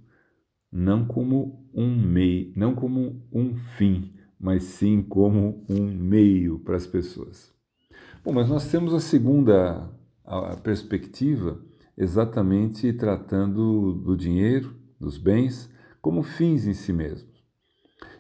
não 0.72 1.04
como 1.04 1.68
um 1.75 1.94
meio, 1.96 2.52
não 2.54 2.75
como 2.75 3.22
um 3.32 3.56
fim, 3.56 4.14
mas 4.38 4.62
sim 4.62 5.02
como 5.02 5.64
um 5.68 5.87
meio 5.87 6.58
para 6.60 6.76
as 6.76 6.87
pessoas. 6.87 7.52
Bom, 8.25 8.32
mas 8.32 8.49
nós 8.49 8.70
temos 8.70 8.94
a 8.94 9.00
segunda 9.00 9.90
a 10.25 10.56
perspectiva 10.56 11.60
exatamente 11.96 12.92
tratando 12.92 13.94
do 13.94 14.16
dinheiro, 14.16 14.75
dos 14.99 15.18
bens, 15.18 15.68
como 16.00 16.22
fins 16.22 16.66
em 16.66 16.72
si 16.72 16.92
mesmos. 16.92 17.44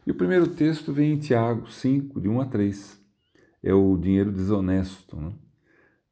E 0.06 0.10
o 0.10 0.14
primeiro 0.14 0.48
texto 0.48 0.92
vem 0.92 1.12
em 1.12 1.18
Tiago 1.18 1.70
5, 1.70 2.20
de 2.20 2.28
1 2.28 2.40
a 2.40 2.46
3 2.46 2.99
é 3.62 3.74
o 3.74 3.96
dinheiro 3.96 4.32
desonesto. 4.32 5.16
Né? 5.16 5.32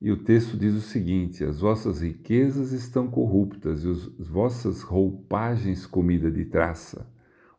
E 0.01 0.13
o 0.13 0.23
texto 0.23 0.57
diz 0.57 0.75
o 0.75 0.81
seguinte: 0.81 1.45
As 1.45 1.61
vossas 1.61 2.01
riquezas 2.03 2.73
estão 2.73 3.09
corruptas, 3.09 3.85
e 3.85 3.91
as 3.91 4.05
vossas 4.19 4.83
roupagens 4.83 5.87
comida 5.87 6.31
de 6.31 6.45
traça. 6.45 7.11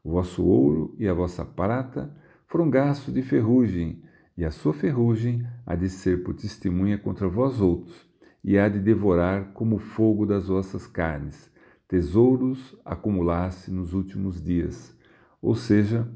O 0.04 0.12
vosso 0.12 0.44
ouro 0.46 0.96
e 0.98 1.08
a 1.08 1.14
vossa 1.14 1.44
prata 1.44 2.16
foram 2.48 2.70
gastos 2.70 3.14
de 3.14 3.22
ferrugem, 3.22 4.02
e 4.38 4.46
a 4.46 4.52
sua 4.52 4.74
ferrugem 4.74 5.46
há 5.66 5.76
de 5.76 5.90
ser 5.90 6.24
por 6.24 6.34
testemunha 6.34 6.98
contra 6.98 7.28
vós 7.28 7.60
outros, 7.60 8.08
e 8.44 8.58
há 8.58 8.70
de 8.70 8.80
devorar 8.80 9.52
como 9.54 9.78
fogo 9.78 10.26
das 10.26 10.48
vossas 10.48 10.88
carnes, 10.88 11.52
tesouros 11.88 12.76
acumulasse 12.86 13.70
nos 13.70 13.94
últimos 13.94 14.42
dias. 14.42 14.98
Ou 15.42 15.56
seja, 15.56 16.10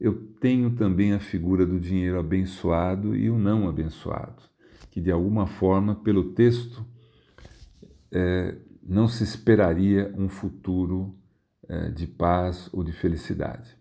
eu 0.00 0.14
tenho 0.40 0.70
também 0.76 1.12
a 1.12 1.18
figura 1.18 1.66
do 1.66 1.80
dinheiro 1.80 2.18
abençoado 2.18 3.16
e 3.16 3.28
o 3.28 3.38
não 3.38 3.68
abençoado, 3.68 4.42
que 4.90 5.00
de 5.00 5.10
alguma 5.10 5.46
forma, 5.46 5.96
pelo 5.96 6.32
texto, 6.34 6.84
é, 8.12 8.56
não 8.82 9.08
se 9.08 9.24
esperaria 9.24 10.14
um 10.16 10.28
futuro 10.28 11.14
é, 11.68 11.90
de 11.90 12.06
paz 12.06 12.70
ou 12.72 12.84
de 12.84 12.92
felicidade. 12.92 13.76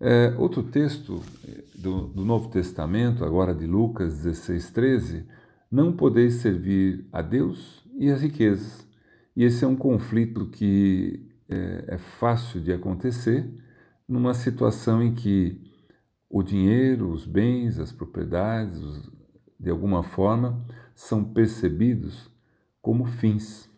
É, 0.00 0.34
outro 0.38 0.62
texto 0.62 1.22
do, 1.74 2.06
do, 2.06 2.24
Novo 2.24 2.48
Testamento, 2.48 3.22
agora 3.22 3.54
de 3.54 3.66
Lucas 3.66 4.22
16, 4.22 4.70
13, 4.70 5.26
não 5.70 5.92
podeis 5.92 6.34
servir 6.34 7.06
a 7.12 7.20
Deus 7.20 7.86
e 7.98 8.10
as 8.10 8.22
riquezas. 8.22 8.88
E 9.36 9.44
esse 9.44 9.62
é 9.62 9.68
um 9.68 9.76
conflito 9.76 10.46
que 10.46 11.28
é, 11.46 11.84
é 11.88 11.98
fácil 11.98 12.62
de 12.62 12.72
acontecer 12.72 13.46
numa 14.10 14.34
situação 14.34 15.00
em 15.00 15.14
que 15.14 15.62
o 16.28 16.42
dinheiro, 16.42 17.12
os 17.12 17.24
bens, 17.24 17.78
as 17.78 17.92
propriedades, 17.92 19.08
de 19.58 19.70
alguma 19.70 20.02
forma, 20.02 20.66
são 20.96 21.22
percebidos 21.22 22.28
como 22.82 23.06
fins. 23.06 23.70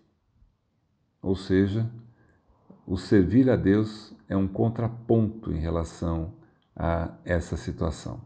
Ou 1.20 1.36
seja, 1.36 1.88
o 2.86 2.96
servir 2.96 3.50
a 3.50 3.56
Deus 3.56 4.16
é 4.26 4.34
um 4.34 4.48
contraponto 4.48 5.52
em 5.52 5.60
relação 5.60 6.32
a 6.74 7.14
essa 7.26 7.56
situação. 7.58 8.22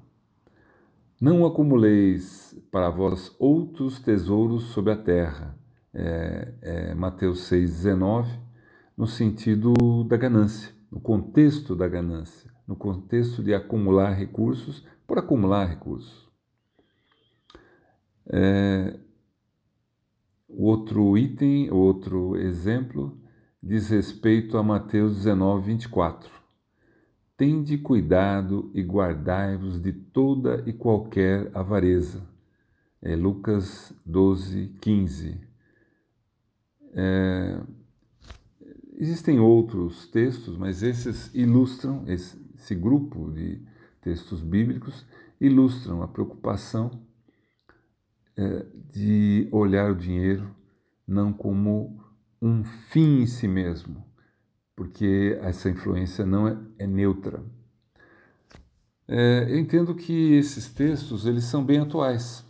Não 1.20 1.44
acumuleis 1.44 2.56
para 2.70 2.88
vós 2.88 3.34
outros 3.36 3.98
tesouros 3.98 4.64
sobre 4.66 4.92
a 4.92 4.96
terra. 4.96 5.58
É, 5.92 6.54
é 6.62 6.94
Mateus 6.94 7.50
6,19, 7.50 8.28
no 8.96 9.08
sentido 9.08 10.04
da 10.04 10.16
ganância 10.16 10.75
no 10.90 11.00
contexto 11.00 11.74
da 11.74 11.88
ganância, 11.88 12.50
no 12.66 12.76
contexto 12.76 13.42
de 13.42 13.54
acumular 13.54 14.12
recursos 14.12 14.84
por 15.06 15.18
acumular 15.18 15.66
recursos. 15.66 16.26
É, 18.28 18.98
outro 20.48 21.16
item, 21.16 21.70
outro 21.70 22.36
exemplo, 22.36 23.20
diz 23.62 23.88
respeito 23.90 24.58
a 24.58 24.62
Mateus 24.62 25.16
19, 25.16 25.66
24. 25.66 26.30
Tende 27.36 27.76
cuidado 27.78 28.70
e 28.74 28.82
guardai-vos 28.82 29.80
de 29.80 29.92
toda 29.92 30.62
e 30.66 30.72
qualquer 30.72 31.50
avareza. 31.54 32.26
É 33.02 33.14
Lucas 33.14 33.92
12, 34.04 34.74
15. 34.80 35.40
É, 36.94 37.60
Existem 38.98 39.38
outros 39.38 40.06
textos, 40.08 40.56
mas 40.56 40.82
esses 40.82 41.32
ilustram, 41.34 42.04
esse, 42.06 42.40
esse 42.56 42.74
grupo 42.74 43.30
de 43.30 43.60
textos 44.00 44.40
bíblicos 44.40 45.04
ilustram 45.38 46.02
a 46.02 46.08
preocupação 46.08 47.02
é, 48.36 48.66
de 48.90 49.48
olhar 49.52 49.90
o 49.90 49.96
dinheiro 49.96 50.54
não 51.06 51.32
como 51.32 52.02
um 52.40 52.64
fim 52.64 53.20
em 53.20 53.26
si 53.26 53.46
mesmo, 53.46 54.04
porque 54.74 55.38
essa 55.42 55.70
influência 55.70 56.26
não 56.26 56.48
é, 56.48 56.58
é 56.78 56.86
neutra. 56.86 57.44
É, 59.06 59.46
eu 59.48 59.58
entendo 59.58 59.94
que 59.94 60.32
esses 60.34 60.72
textos 60.72 61.26
eles 61.26 61.44
são 61.44 61.64
bem 61.64 61.78
atuais. 61.78 62.44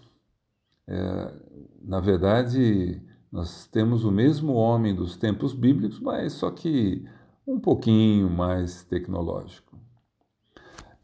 É, 0.87 1.35
na 1.83 2.01
verdade, 2.01 3.03
nós 3.37 3.67
temos 3.67 4.03
o 4.03 4.11
mesmo 4.11 4.55
homem 4.55 4.95
dos 4.95 5.15
tempos 5.15 5.53
bíblicos, 5.53 6.01
mas 6.01 6.33
só 6.33 6.51
que 6.51 7.07
um 7.47 7.61
pouquinho 7.61 8.31
mais 8.31 8.83
tecnológico. 8.83 9.79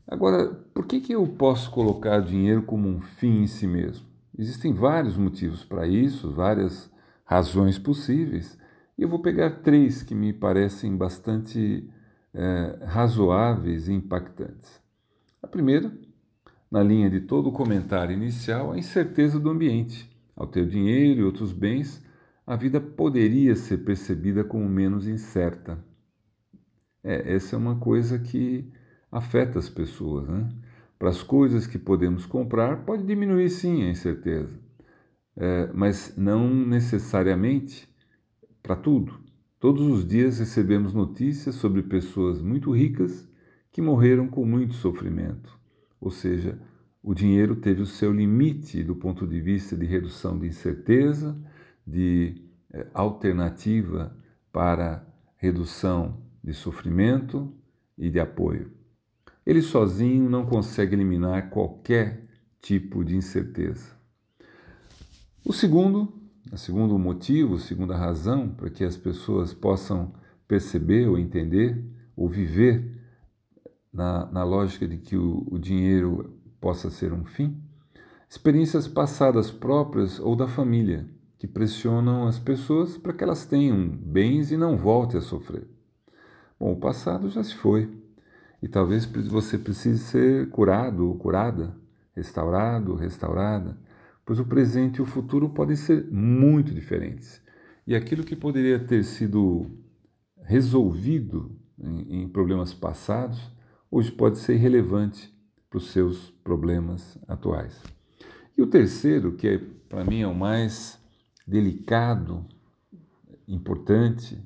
Agora, 0.08 0.48
por 0.72 0.86
que, 0.86 0.98
que 0.98 1.12
eu 1.12 1.26
posso 1.26 1.70
colocar 1.70 2.20
dinheiro 2.20 2.62
como 2.62 2.88
um 2.88 3.02
fim 3.02 3.42
em 3.42 3.46
si 3.46 3.66
mesmo? 3.66 4.06
Existem 4.38 4.72
vários 4.72 5.14
motivos 5.14 5.62
para 5.62 5.86
isso, 5.86 6.32
várias 6.32 6.90
razões 7.22 7.78
possíveis 7.78 8.58
e 8.96 9.02
eu 9.02 9.10
vou 9.10 9.18
pegar 9.18 9.62
três 9.62 10.02
que 10.02 10.14
me 10.14 10.32
parecem 10.32 10.96
bastante 10.96 11.86
é, 12.32 12.78
razoáveis 12.86 13.88
e 13.88 13.92
impactantes. 13.92 14.80
A 15.42 15.46
primeira, 15.46 15.92
na 16.70 16.82
linha 16.82 17.10
de 17.10 17.20
todo 17.20 17.50
o 17.50 17.52
comentário 17.52 18.14
inicial, 18.14 18.72
a 18.72 18.78
incerteza 18.78 19.38
do 19.38 19.50
ambiente. 19.50 20.10
Ao 20.34 20.46
ter 20.46 20.66
dinheiro 20.66 21.20
e 21.20 21.24
outros 21.24 21.52
bens, 21.52 22.02
a 22.52 22.56
vida 22.56 22.78
poderia 22.78 23.56
ser 23.56 23.78
percebida 23.78 24.44
como 24.44 24.68
menos 24.68 25.08
incerta. 25.08 25.82
É, 27.02 27.32
essa 27.32 27.56
é 27.56 27.58
uma 27.58 27.76
coisa 27.76 28.18
que 28.18 28.70
afeta 29.10 29.58
as 29.58 29.70
pessoas. 29.70 30.28
Né? 30.28 30.50
Para 30.98 31.08
as 31.08 31.22
coisas 31.22 31.66
que 31.66 31.78
podemos 31.78 32.26
comprar, 32.26 32.84
pode 32.84 33.06
diminuir 33.06 33.48
sim 33.48 33.82
a 33.82 33.88
incerteza, 33.88 34.60
é, 35.34 35.70
mas 35.72 36.14
não 36.14 36.46
necessariamente 36.46 37.88
para 38.62 38.76
tudo. 38.76 39.18
Todos 39.58 39.86
os 39.86 40.06
dias 40.06 40.38
recebemos 40.38 40.92
notícias 40.92 41.54
sobre 41.54 41.82
pessoas 41.82 42.42
muito 42.42 42.70
ricas 42.70 43.26
que 43.70 43.80
morreram 43.80 44.28
com 44.28 44.44
muito 44.44 44.74
sofrimento. 44.74 45.58
Ou 45.98 46.10
seja, 46.10 46.60
o 47.02 47.14
dinheiro 47.14 47.56
teve 47.56 47.80
o 47.80 47.86
seu 47.86 48.12
limite 48.12 48.84
do 48.84 48.94
ponto 48.94 49.26
de 49.26 49.40
vista 49.40 49.74
de 49.74 49.86
redução 49.86 50.38
de 50.38 50.48
incerteza, 50.48 51.34
de 51.86 52.42
eh, 52.72 52.86
alternativa 52.94 54.16
para 54.52 55.06
redução 55.36 56.22
de 56.42 56.54
sofrimento 56.54 57.52
e 57.96 58.10
de 58.10 58.20
apoio. 58.20 58.72
Ele 59.44 59.62
sozinho 59.62 60.28
não 60.28 60.46
consegue 60.46 60.94
eliminar 60.94 61.50
qualquer 61.50 62.26
tipo 62.60 63.04
de 63.04 63.16
incerteza. 63.16 63.90
O 65.44 65.52
segundo 65.52 66.22
o 66.50 66.56
segundo 66.56 66.98
motivo, 66.98 67.54
a 67.54 67.58
segunda 67.58 67.96
razão 67.96 68.48
para 68.48 68.68
que 68.68 68.84
as 68.84 68.96
pessoas 68.96 69.54
possam 69.54 70.12
perceber 70.48 71.08
ou 71.08 71.18
entender 71.18 71.82
ou 72.16 72.28
viver 72.28 73.00
na, 73.92 74.26
na 74.26 74.44
lógica 74.44 74.88
de 74.88 74.98
que 74.98 75.16
o, 75.16 75.46
o 75.50 75.58
dinheiro 75.58 76.38
possa 76.60 76.90
ser 76.90 77.12
um 77.12 77.24
fim, 77.24 77.62
experiências 78.28 78.88
passadas 78.88 79.50
próprias 79.50 80.18
ou 80.18 80.34
da 80.34 80.48
família 80.48 81.08
que 81.42 81.48
pressionam 81.48 82.28
as 82.28 82.38
pessoas 82.38 82.96
para 82.96 83.12
que 83.12 83.24
elas 83.24 83.44
tenham 83.44 83.88
bens 83.88 84.52
e 84.52 84.56
não 84.56 84.76
voltem 84.76 85.18
a 85.18 85.20
sofrer. 85.20 85.66
Bom, 86.56 86.70
o 86.70 86.76
passado 86.78 87.28
já 87.28 87.42
se 87.42 87.56
foi 87.56 87.92
e 88.62 88.68
talvez 88.68 89.06
você 89.06 89.58
precise 89.58 90.04
ser 90.04 90.50
curado 90.50 91.08
ou 91.08 91.18
curada, 91.18 91.76
restaurado, 92.14 92.94
restaurada 92.94 93.76
pois 94.24 94.38
o 94.38 94.44
presente 94.44 94.98
e 94.98 95.02
o 95.02 95.04
futuro 95.04 95.48
podem 95.48 95.74
ser 95.74 96.08
muito 96.12 96.72
diferentes. 96.72 97.42
E 97.84 97.96
aquilo 97.96 98.22
que 98.22 98.36
poderia 98.36 98.78
ter 98.78 99.02
sido 99.02 99.66
resolvido 100.44 101.58
em, 101.76 102.22
em 102.22 102.28
problemas 102.28 102.72
passados, 102.72 103.50
hoje 103.90 104.12
pode 104.12 104.38
ser 104.38 104.58
relevante 104.58 105.36
para 105.68 105.78
os 105.78 105.90
seus 105.90 106.30
problemas 106.44 107.18
atuais. 107.26 107.82
E 108.56 108.62
o 108.62 108.66
terceiro, 108.68 109.32
que 109.32 109.48
é, 109.48 109.58
para 109.88 110.04
mim 110.04 110.20
é 110.20 110.28
o 110.28 110.34
mais 110.36 111.01
delicado, 111.46 112.46
importante, 113.46 114.38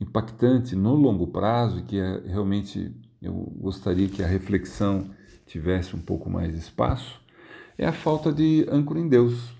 impactante 0.00 0.74
no 0.74 0.94
longo 0.94 1.28
prazo, 1.28 1.80
e 1.80 1.82
que 1.82 1.98
é, 1.98 2.22
realmente 2.26 2.94
eu 3.20 3.32
gostaria 3.56 4.08
que 4.08 4.22
a 4.22 4.26
reflexão 4.26 5.10
tivesse 5.46 5.94
um 5.94 6.00
pouco 6.00 6.28
mais 6.28 6.52
de 6.52 6.58
espaço, 6.58 7.20
é 7.78 7.86
a 7.86 7.92
falta 7.92 8.32
de 8.32 8.66
âncora 8.70 9.00
em 9.00 9.08
Deus, 9.08 9.54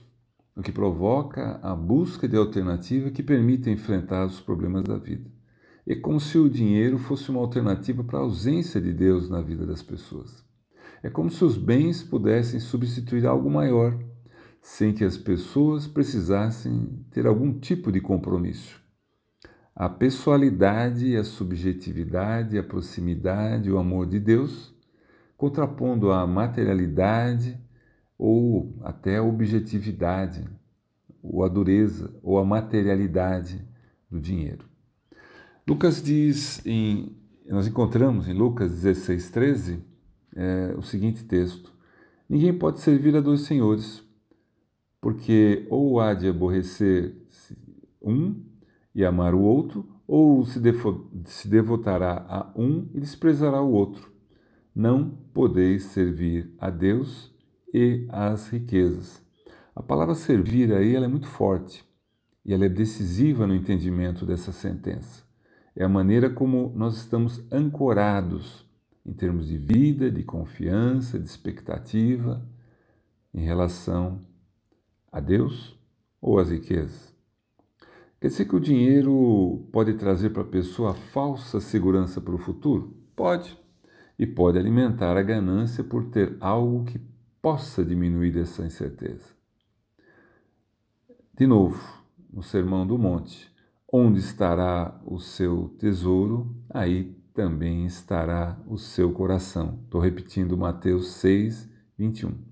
o 0.57 0.62
que 0.62 0.73
provoca 0.73 1.59
a 1.62 1.75
busca 1.75 2.28
de 2.28 2.37
alternativa 2.37 3.11
que 3.11 3.23
permita 3.23 3.71
enfrentar 3.71 4.26
os 4.26 4.40
problemas 4.40 4.85
da 4.85 4.99
vida. 4.99 5.31
É 5.87 5.95
como 5.95 6.21
se 6.21 6.38
o 6.38 6.49
dinheiro 6.49 6.99
fosse 6.99 7.31
uma 7.31 7.40
alternativa 7.40 8.04
para 8.04 8.19
a 8.19 8.23
ausência 8.23 8.81
de 8.81 8.92
Deus 8.92 9.29
na 9.29 9.40
vida 9.40 9.66
das 9.66 9.83
pessoas. 9.83 10.44
É 11.03 11.11
como 11.11 11.31
se 11.31 11.44
os 11.44 11.57
bens 11.57 12.03
pudessem 12.03 12.61
substituir 12.61 13.27
algo 13.27 13.51
maior, 13.51 13.98
sem 14.62 14.94
que 14.94 15.05
as 15.05 15.18
pessoas 15.18 15.88
precisassem 15.88 17.05
ter 17.11 17.27
algum 17.27 17.59
tipo 17.59 17.90
de 17.90 18.01
compromisso. 18.01 18.81
A 19.75 19.88
pessoalidade, 19.88 21.16
a 21.16 21.25
subjetividade, 21.25 22.57
a 22.57 22.62
proximidade, 22.62 23.70
o 23.72 23.79
amor 23.79 24.07
de 24.07 24.20
Deus, 24.20 24.72
contrapondo 25.37 26.12
a 26.12 26.25
materialidade, 26.29 27.59
ou 28.16 28.79
até 28.83 29.16
a 29.16 29.22
objetividade, 29.22 30.48
ou 31.20 31.42
a 31.42 31.48
dureza, 31.48 32.14
ou 32.22 32.38
a 32.38 32.44
materialidade 32.44 33.66
do 34.09 34.20
dinheiro. 34.20 34.64
Lucas 35.66 36.01
diz, 36.01 36.64
em, 36.64 37.16
nós 37.48 37.66
encontramos 37.66 38.29
em 38.29 38.33
Lucas 38.33 38.70
16, 38.70 39.31
13, 39.31 39.85
é, 40.37 40.75
o 40.77 40.83
seguinte 40.83 41.25
texto: 41.25 41.72
Ninguém 42.29 42.57
pode 42.57 42.79
servir 42.79 43.16
a 43.16 43.20
dois 43.20 43.40
senhores, 43.40 44.05
porque 45.03 45.67
ou 45.69 46.01
há 46.01 46.15
de 46.15 46.29
aborrecer 46.29 47.17
um 48.01 48.41
e 48.95 49.05
amar 49.05 49.35
o 49.35 49.41
outro, 49.41 49.85
ou 50.07 50.47
se, 50.47 50.61
se 51.25 51.49
devotará 51.49 52.25
a 52.29 52.53
um 52.55 52.88
e 52.95 53.01
desprezará 53.01 53.61
o 53.61 53.73
outro. 53.73 54.12
Não 54.73 55.11
podeis 55.35 55.85
servir 55.87 56.55
a 56.57 56.71
Deus 56.71 57.35
e 57.75 58.07
as 58.11 58.49
riquezas. 58.49 59.21
A 59.75 59.83
palavra 59.83 60.15
servir 60.15 60.73
aí 60.73 60.95
ela 60.95 61.07
é 61.07 61.09
muito 61.09 61.27
forte 61.27 61.85
e 62.45 62.55
ela 62.55 62.67
é 62.67 62.69
decisiva 62.69 63.45
no 63.45 63.57
entendimento 63.57 64.25
dessa 64.25 64.53
sentença. 64.53 65.25
É 65.75 65.83
a 65.83 65.88
maneira 65.88 66.31
como 66.31 66.73
nós 66.77 66.97
estamos 66.97 67.45
ancorados 67.51 68.71
em 69.05 69.12
termos 69.12 69.49
de 69.49 69.59
vida, 69.59 70.12
de 70.12 70.23
confiança, 70.23 71.19
de 71.19 71.27
expectativa 71.27 72.47
em 73.35 73.41
relação 73.41 74.21
a 75.12 75.20
Deus 75.20 75.79
ou 76.20 76.38
às 76.38 76.51
riquezas. 76.51 77.12
Quer 78.20 78.29
dizer 78.29 78.46
que 78.46 78.57
o 78.57 78.61
dinheiro 78.61 79.68
pode 79.72 79.94
trazer 79.94 80.31
para 80.31 80.42
a 80.42 80.46
pessoa 80.46 80.94
falsa 80.94 81.61
segurança 81.61 82.20
para 82.20 82.35
o 82.35 82.38
futuro? 82.38 82.96
Pode. 83.14 83.61
E 84.18 84.27
pode 84.27 84.59
alimentar 84.59 85.16
a 85.16 85.22
ganância 85.22 85.83
por 85.83 86.05
ter 86.05 86.37
algo 86.40 86.85
que 86.85 87.01
possa 87.42 87.85
diminuir 87.85 88.38
essa 88.38 88.64
incerteza. 88.64 89.35
De 91.37 91.46
novo, 91.46 91.83
no 92.33 92.42
Sermão 92.42 92.87
do 92.87 92.96
Monte, 92.96 93.51
onde 93.92 94.20
estará 94.20 95.01
o 95.05 95.18
seu 95.18 95.75
tesouro, 95.79 96.55
aí 96.70 97.16
também 97.35 97.85
estará 97.85 98.57
o 98.68 98.79
seu 98.79 99.12
coração. 99.12 99.81
Estou 99.85 100.01
repetindo 100.01 100.57
Mateus 100.57 101.09
6, 101.14 101.68
21. 101.98 102.52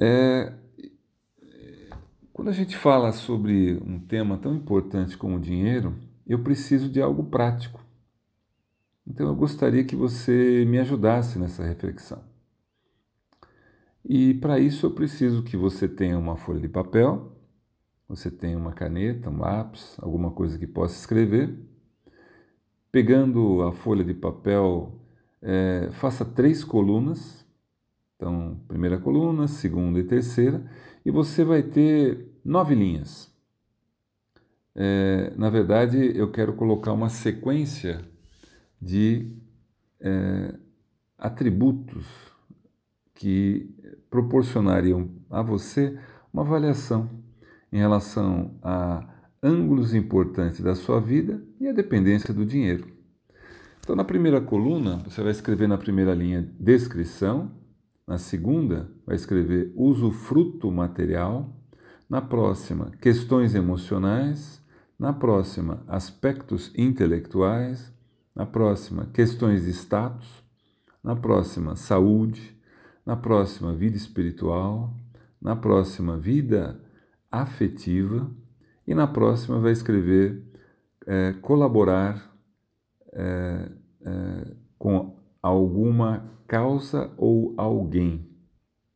É, 0.00 0.54
quando 2.32 2.48
a 2.48 2.52
gente 2.52 2.74
fala 2.76 3.12
sobre 3.12 3.74
um 3.84 4.00
tema 4.00 4.38
tão 4.38 4.54
importante 4.54 5.18
como 5.18 5.36
o 5.36 5.40
dinheiro, 5.40 5.94
eu 6.26 6.42
preciso 6.42 6.88
de 6.88 7.02
algo 7.02 7.24
prático. 7.24 7.84
Então 9.06 9.26
eu 9.26 9.34
gostaria 9.34 9.84
que 9.84 9.94
você 9.94 10.64
me 10.66 10.78
ajudasse 10.78 11.38
nessa 11.38 11.62
reflexão. 11.64 12.22
E 14.02 14.34
para 14.34 14.58
isso 14.58 14.86
eu 14.86 14.92
preciso 14.92 15.42
que 15.42 15.56
você 15.56 15.86
tenha 15.86 16.18
uma 16.18 16.36
folha 16.36 16.60
de 16.60 16.68
papel, 16.68 17.36
você 18.08 18.30
tenha 18.30 18.56
uma 18.56 18.72
caneta, 18.72 19.28
um 19.28 19.38
lápis, 19.38 19.96
alguma 20.00 20.30
coisa 20.30 20.58
que 20.58 20.66
possa 20.66 20.96
escrever. 20.96 21.54
Pegando 22.90 23.62
a 23.62 23.72
folha 23.72 24.02
de 24.02 24.14
papel, 24.14 24.98
é, 25.42 25.90
faça 25.92 26.24
três 26.24 26.64
colunas. 26.64 27.46
Então, 28.20 28.60
primeira 28.68 28.98
coluna, 28.98 29.48
segunda 29.48 29.98
e 29.98 30.04
terceira, 30.04 30.62
e 31.06 31.10
você 31.10 31.42
vai 31.42 31.62
ter 31.62 32.28
nove 32.44 32.74
linhas. 32.74 33.34
É, 34.74 35.32
na 35.38 35.48
verdade, 35.48 35.96
eu 36.14 36.30
quero 36.30 36.52
colocar 36.52 36.92
uma 36.92 37.08
sequência 37.08 38.04
de 38.78 39.34
é, 39.98 40.54
atributos 41.16 42.04
que 43.14 43.74
proporcionariam 44.10 45.08
a 45.30 45.40
você 45.40 45.98
uma 46.30 46.42
avaliação 46.42 47.08
em 47.72 47.78
relação 47.78 48.54
a 48.62 49.08
ângulos 49.42 49.94
importantes 49.94 50.60
da 50.60 50.74
sua 50.74 51.00
vida 51.00 51.42
e 51.58 51.66
a 51.66 51.72
dependência 51.72 52.34
do 52.34 52.44
dinheiro. 52.44 52.86
Então, 53.82 53.96
na 53.96 54.04
primeira 54.04 54.42
coluna, 54.42 54.98
você 54.98 55.22
vai 55.22 55.32
escrever 55.32 55.66
na 55.66 55.78
primeira 55.78 56.12
linha 56.12 56.46
descrição, 56.60 57.58
na 58.10 58.18
segunda, 58.18 58.90
vai 59.06 59.14
escrever 59.14 59.72
usufruto 59.76 60.68
material, 60.68 61.56
na 62.08 62.20
próxima, 62.20 62.90
questões 63.00 63.54
emocionais, 63.54 64.60
na 64.98 65.12
próxima, 65.12 65.84
aspectos 65.86 66.72
intelectuais, 66.76 67.94
na 68.34 68.44
próxima, 68.44 69.06
questões 69.14 69.64
de 69.64 69.70
status, 69.70 70.42
na 71.04 71.14
próxima, 71.14 71.76
saúde, 71.76 72.60
na 73.06 73.14
próxima, 73.14 73.72
vida 73.76 73.96
espiritual, 73.96 74.92
na 75.40 75.54
próxima, 75.54 76.18
vida 76.18 76.82
afetiva. 77.30 78.28
E 78.88 78.92
na 78.92 79.06
próxima 79.06 79.60
vai 79.60 79.70
escrever 79.70 80.42
é, 81.06 81.32
colaborar 81.34 82.36
é, 83.12 83.70
é, 84.04 84.54
com 84.76 85.19
alguma 85.42 86.30
causa 86.46 87.12
ou 87.16 87.54
alguém. 87.56 88.28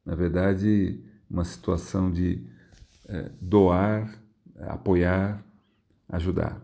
Na 0.04 0.14
verdade, 0.14 1.02
uma 1.30 1.44
situação 1.44 2.10
de 2.10 2.46
é, 3.08 3.30
doar, 3.40 4.22
apoiar, 4.58 5.44
ajudar. 6.08 6.62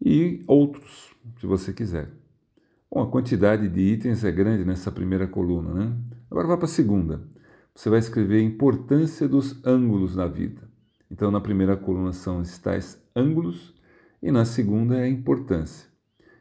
E 0.00 0.42
outros, 0.46 1.14
se 1.38 1.46
você 1.46 1.72
quiser. 1.72 2.10
Bom, 2.90 3.02
a 3.02 3.10
quantidade 3.10 3.68
de 3.68 3.80
itens 3.80 4.24
é 4.24 4.30
grande 4.30 4.64
nessa 4.64 4.92
primeira 4.92 5.26
coluna, 5.26 5.74
né? 5.74 5.96
Agora 6.30 6.46
vá 6.46 6.56
para 6.56 6.66
a 6.66 6.68
segunda. 6.68 7.22
Você 7.74 7.90
vai 7.90 7.98
escrever 7.98 8.38
a 8.38 8.42
importância 8.42 9.28
dos 9.28 9.64
ângulos 9.64 10.16
na 10.16 10.26
vida. 10.26 10.62
Então, 11.10 11.30
na 11.30 11.40
primeira 11.40 11.76
coluna 11.76 12.12
são 12.12 12.40
os 12.40 12.58
tais 12.58 13.00
ângulos 13.14 13.74
e 14.22 14.30
na 14.30 14.44
segunda 14.44 14.96
é 14.96 15.04
a 15.04 15.08
importância. 15.08 15.88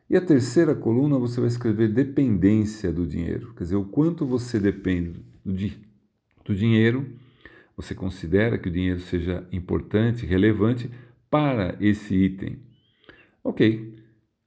E 0.09 0.15
a 0.15 0.21
terceira 0.21 0.75
coluna 0.75 1.17
você 1.17 1.39
vai 1.39 1.47
escrever 1.47 1.91
dependência 1.91 2.93
do 2.93 3.07
dinheiro, 3.07 3.53
quer 3.55 3.63
dizer, 3.63 3.75
o 3.75 3.85
quanto 3.85 4.25
você 4.25 4.59
depende 4.59 5.23
do, 5.43 5.53
di 5.53 5.83
do 6.45 6.53
dinheiro, 6.53 7.07
você 7.75 7.95
considera 7.95 8.57
que 8.59 8.69
o 8.69 8.71
dinheiro 8.71 8.99
seja 8.99 9.47
importante, 9.51 10.27
relevante 10.27 10.91
para 11.27 11.75
esse 11.81 12.13
item. 12.13 12.59
Ok, 13.43 13.95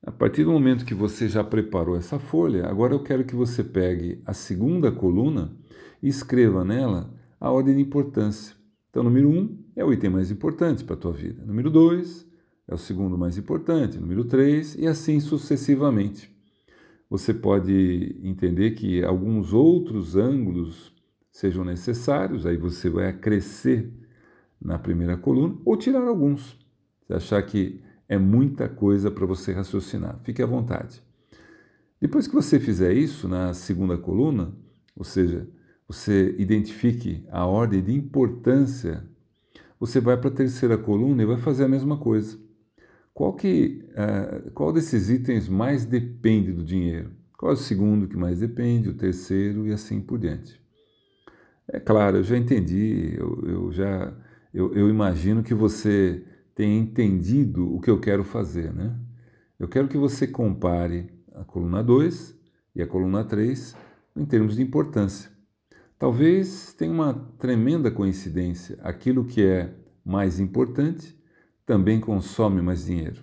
a 0.00 0.12
partir 0.12 0.44
do 0.44 0.52
momento 0.52 0.84
que 0.84 0.94
você 0.94 1.28
já 1.28 1.42
preparou 1.42 1.96
essa 1.96 2.20
folha, 2.20 2.66
agora 2.66 2.94
eu 2.94 3.02
quero 3.02 3.24
que 3.24 3.34
você 3.34 3.64
pegue 3.64 4.22
a 4.24 4.32
segunda 4.32 4.92
coluna 4.92 5.56
e 6.00 6.08
escreva 6.08 6.64
nela 6.64 7.12
a 7.40 7.50
ordem 7.50 7.74
de 7.74 7.82
importância. 7.82 8.54
Então, 8.90 9.02
número 9.02 9.28
1 9.28 9.36
um 9.36 9.58
é 9.74 9.84
o 9.84 9.92
item 9.92 10.10
mais 10.10 10.30
importante 10.30 10.84
para 10.84 10.94
a 10.94 10.98
tua 10.98 11.12
vida. 11.12 11.44
Número 11.44 11.68
2 11.68 12.27
é 12.68 12.74
o 12.74 12.78
segundo 12.78 13.16
mais 13.16 13.38
importante. 13.38 13.98
Número 13.98 14.24
3 14.24 14.76
e 14.76 14.86
assim 14.86 15.18
sucessivamente. 15.18 16.30
Você 17.08 17.32
pode 17.32 18.20
entender 18.22 18.72
que 18.72 19.02
alguns 19.02 19.54
outros 19.54 20.14
ângulos 20.14 20.94
sejam 21.32 21.64
necessários, 21.64 22.44
aí 22.44 22.58
você 22.58 22.90
vai 22.90 23.08
acrescer 23.08 23.90
na 24.60 24.78
primeira 24.78 25.16
coluna 25.16 25.56
ou 25.64 25.76
tirar 25.76 26.06
alguns. 26.06 26.58
Se 27.06 27.14
achar 27.14 27.42
que 27.42 27.80
é 28.06 28.18
muita 28.18 28.68
coisa 28.68 29.10
para 29.10 29.24
você 29.24 29.52
raciocinar, 29.52 30.18
fique 30.22 30.42
à 30.42 30.46
vontade. 30.46 31.02
Depois 31.98 32.26
que 32.26 32.34
você 32.34 32.60
fizer 32.60 32.92
isso 32.92 33.26
na 33.26 33.54
segunda 33.54 33.96
coluna, 33.96 34.52
ou 34.94 35.04
seja, 35.04 35.48
você 35.86 36.34
identifique 36.38 37.24
a 37.30 37.46
ordem 37.46 37.82
de 37.82 37.94
importância, 37.94 39.08
você 39.80 40.00
vai 40.00 40.18
para 40.18 40.28
a 40.28 40.34
terceira 40.34 40.76
coluna 40.76 41.22
e 41.22 41.26
vai 41.26 41.38
fazer 41.38 41.64
a 41.64 41.68
mesma 41.68 41.96
coisa. 41.96 42.47
Qual, 43.18 43.32
que, 43.32 43.84
uh, 43.94 44.48
qual 44.52 44.72
desses 44.72 45.10
itens 45.10 45.48
mais 45.48 45.84
depende 45.84 46.52
do 46.52 46.62
dinheiro? 46.62 47.10
Qual 47.36 47.50
é 47.50 47.54
o 47.54 47.56
segundo 47.56 48.06
que 48.06 48.16
mais 48.16 48.38
depende, 48.38 48.88
o 48.88 48.94
terceiro 48.94 49.66
e 49.66 49.72
assim 49.72 50.00
por 50.00 50.20
diante? 50.20 50.62
É 51.66 51.80
claro, 51.80 52.18
eu 52.18 52.22
já 52.22 52.36
entendi, 52.36 53.16
eu, 53.18 53.42
eu 53.44 53.72
já 53.72 54.16
eu, 54.54 54.72
eu 54.72 54.88
imagino 54.88 55.42
que 55.42 55.52
você 55.52 56.24
tenha 56.54 56.78
entendido 56.78 57.74
o 57.74 57.80
que 57.80 57.90
eu 57.90 57.98
quero 57.98 58.22
fazer, 58.22 58.72
né? 58.72 58.96
Eu 59.58 59.66
quero 59.66 59.88
que 59.88 59.98
você 59.98 60.24
compare 60.24 61.10
a 61.34 61.42
coluna 61.42 61.82
2 61.82 62.38
e 62.72 62.80
a 62.80 62.86
coluna 62.86 63.24
3 63.24 63.74
em 64.14 64.24
termos 64.24 64.54
de 64.54 64.62
importância. 64.62 65.28
Talvez 65.98 66.72
tenha 66.72 66.92
uma 66.92 67.14
tremenda 67.36 67.90
coincidência. 67.90 68.78
Aquilo 68.80 69.24
que 69.24 69.44
é 69.44 69.74
mais 70.04 70.38
importante 70.38 71.17
também 71.68 72.00
consome 72.00 72.62
mais 72.62 72.86
dinheiro. 72.86 73.22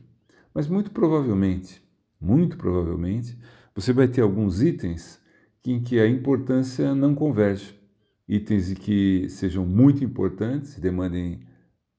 Mas 0.54 0.68
muito 0.68 0.92
provavelmente, 0.92 1.82
muito 2.22 2.56
provavelmente, 2.58 3.36
você 3.74 3.92
vai 3.92 4.08
ter 4.08 4.22
alguns 4.22 4.62
itens 4.62 5.20
em 5.66 5.82
que 5.82 6.00
a 6.00 6.08
importância 6.08 6.94
não 6.94 7.16
converge. 7.16 7.74
Itens 8.30 8.72
que 8.76 9.28
sejam 9.30 9.66
muito 9.66 10.04
importantes 10.04 10.80
demandem 10.80 11.40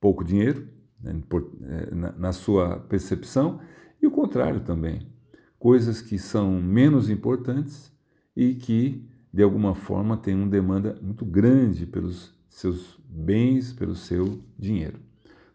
pouco 0.00 0.22
dinheiro, 0.22 0.68
né, 1.02 1.20
eh, 1.64 1.94
na 2.16 2.32
sua 2.32 2.78
percepção, 2.78 3.60
e 4.00 4.06
o 4.06 4.10
contrário 4.12 4.60
também. 4.60 5.12
Coisas 5.58 6.00
que 6.00 6.16
são 6.16 6.62
menos 6.62 7.10
importantes 7.10 7.92
e 8.36 8.54
que 8.54 9.04
de 9.34 9.42
alguma 9.42 9.74
forma 9.74 10.16
tem 10.16 10.36
uma 10.36 10.46
demanda 10.46 10.96
muito 11.02 11.24
grande 11.24 11.86
pelos 11.86 12.32
seus 12.48 12.96
bens, 13.08 13.72
pelo 13.72 13.96
seu 13.96 14.40
dinheiro. 14.56 15.00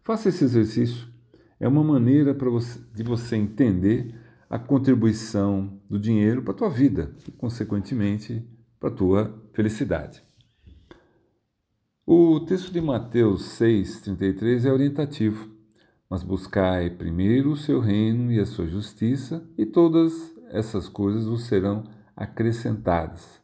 Faça 0.04 0.30
esse 0.30 0.44
exercício. 0.44 1.08
É 1.60 1.68
uma 1.68 1.84
maneira 1.84 2.34
você, 2.34 2.80
de 2.94 3.04
você 3.04 3.36
entender 3.36 4.16
a 4.50 4.58
contribuição 4.58 5.80
do 5.90 6.00
dinheiro 6.00 6.42
para 6.42 6.54
a 6.54 6.58
tua 6.58 6.70
vida 6.70 7.16
e, 7.28 7.32
consequentemente, 7.32 8.46
para 8.80 8.90
a 8.90 8.94
tua 8.94 9.42
felicidade. 9.54 10.24
O 12.06 12.40
texto 12.42 12.74
de 12.74 12.82
Mateus 12.82 13.44
6,33 13.60 14.66
é 14.66 14.72
orientativo. 14.72 15.50
Mas 16.10 16.24
buscai 16.24 16.90
primeiro 16.90 17.52
o 17.52 17.56
seu 17.56 17.80
reino 17.80 18.34
e 18.34 18.40
a 18.40 18.46
sua 18.46 18.68
justiça, 18.68 19.48
e 19.58 19.66
todas 19.66 20.36
essas 20.50 20.90
coisas 20.90 21.26
vos 21.26 21.44
serão 21.44 21.86
acrescentadas. 22.14 23.40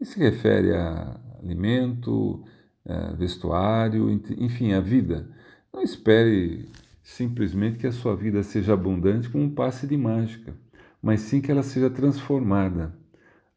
E 0.00 0.06
se 0.06 0.18
refere 0.18 0.72
a 0.72 1.20
alimento, 1.42 2.42
a 2.86 3.12
vestuário, 3.12 4.10
enfim, 4.38 4.72
a 4.72 4.80
vida. 4.80 5.28
Não 5.76 5.82
espere 5.82 6.66
simplesmente 7.02 7.76
que 7.76 7.86
a 7.86 7.92
sua 7.92 8.16
vida 8.16 8.42
seja 8.42 8.72
abundante 8.72 9.28
como 9.28 9.44
um 9.44 9.54
passe 9.54 9.86
de 9.86 9.94
mágica, 9.94 10.56
mas 11.02 11.20
sim 11.20 11.38
que 11.38 11.50
ela 11.50 11.62
seja 11.62 11.90
transformada 11.90 12.98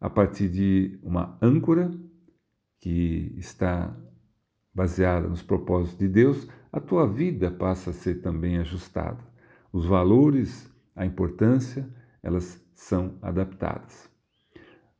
a 0.01 0.09
partir 0.09 0.49
de 0.49 0.99
uma 1.01 1.37
âncora 1.41 1.89
que 2.77 3.33
está 3.37 3.97
baseada 4.73 5.29
nos 5.29 5.41
propósitos 5.41 5.97
de 5.97 6.09
Deus, 6.09 6.45
a 6.73 6.81
tua 6.81 7.07
vida 7.07 7.49
passa 7.49 7.91
a 7.91 7.93
ser 7.93 8.15
também 8.15 8.57
ajustada. 8.57 9.23
Os 9.71 9.85
valores, 9.85 10.69
a 10.93 11.05
importância, 11.05 11.87
elas 12.21 12.61
são 12.73 13.17
adaptadas. 13.21 14.09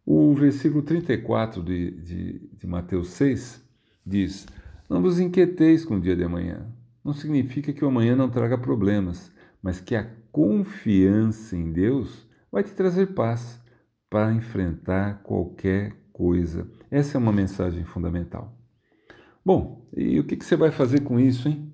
O 0.05 0.33
versículo 0.33 0.83
34 0.83 1.61
de, 1.61 1.91
de, 1.99 2.49
de 2.57 2.65
Mateus 2.65 3.09
6 3.09 3.61
diz: 4.05 4.47
Não 4.89 5.01
vos 5.01 5.19
inquieteis 5.19 5.83
com 5.83 5.95
o 5.95 6.01
dia 6.01 6.15
de 6.15 6.23
amanhã. 6.23 6.78
Não 7.09 7.13
significa 7.15 7.73
que 7.73 7.83
o 7.83 7.87
amanhã 7.87 8.15
não 8.15 8.29
traga 8.29 8.55
problemas, 8.55 9.31
mas 9.63 9.79
que 9.81 9.95
a 9.95 10.07
confiança 10.31 11.57
em 11.57 11.71
Deus 11.71 12.27
vai 12.51 12.61
te 12.61 12.71
trazer 12.71 13.15
paz 13.15 13.59
para 14.07 14.31
enfrentar 14.31 15.23
qualquer 15.23 15.95
coisa. 16.13 16.69
Essa 16.91 17.17
é 17.17 17.19
uma 17.19 17.33
mensagem 17.33 17.83
fundamental. 17.83 18.55
Bom, 19.43 19.89
e 19.91 20.19
o 20.19 20.23
que 20.23 20.35
você 20.35 20.55
vai 20.55 20.69
fazer 20.69 21.01
com 21.01 21.19
isso, 21.19 21.49
hein? 21.49 21.73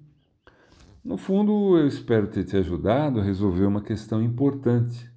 No 1.04 1.18
fundo, 1.18 1.78
eu 1.78 1.86
espero 1.86 2.28
ter 2.28 2.46
te 2.46 2.56
ajudado 2.56 3.20
a 3.20 3.24
resolver 3.24 3.66
uma 3.66 3.82
questão 3.82 4.24
importante 4.24 5.14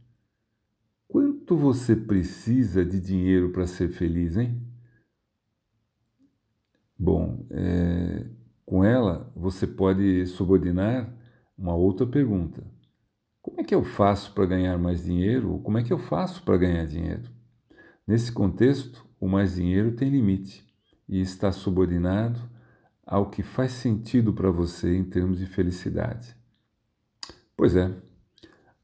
Quanto 1.07 1.57
você 1.57 1.94
precisa 1.94 2.85
de 2.85 3.00
dinheiro 3.00 3.50
para 3.50 3.68
ser 3.68 3.88
feliz, 3.90 4.37
hein? 4.37 4.61
Bom, 6.98 7.46
é, 7.50 8.26
com 8.68 8.85
ela 8.85 9.33
você 9.35 9.66
pode 9.66 10.26
subordinar 10.26 11.11
uma 11.57 11.74
outra 11.74 12.07
pergunta. 12.07 12.62
Como 13.40 13.62
é 13.62 13.64
que 13.64 13.74
eu 13.74 13.83
faço 13.83 14.35
para 14.35 14.44
ganhar 14.44 14.76
mais 14.76 15.04
dinheiro? 15.04 15.52
Ou 15.52 15.62
como 15.62 15.78
é 15.78 15.83
que 15.83 15.92
eu 15.92 15.98
faço 15.98 16.42
para 16.42 16.59
ganhar 16.59 16.85
dinheiro? 16.85 17.31
Nesse 18.07 18.31
contexto, 18.31 19.07
o 19.18 19.26
mais 19.26 19.54
dinheiro 19.54 19.92
tem 19.92 20.11
limite 20.11 20.66
e 21.09 21.18
está 21.18 21.50
subordinado 21.50 22.38
ao 23.07 23.31
que 23.31 23.42
faz 23.42 23.72
sentido 23.72 24.35
para 24.35 24.50
você 24.50 24.94
em 24.94 25.04
termos 25.04 25.38
de 25.38 25.46
felicidade. 25.46 26.37
Pois 27.57 27.74
é, 27.74 27.90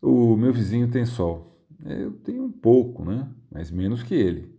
o 0.00 0.34
meu 0.34 0.52
vizinho 0.52 0.90
tem 0.90 1.04
sol. 1.04 1.62
Eu 1.84 2.12
tenho 2.12 2.42
um 2.44 2.52
pouco, 2.52 3.04
né? 3.04 3.28
mas 3.50 3.70
menos 3.70 4.02
que 4.02 4.14
ele. 4.14 4.53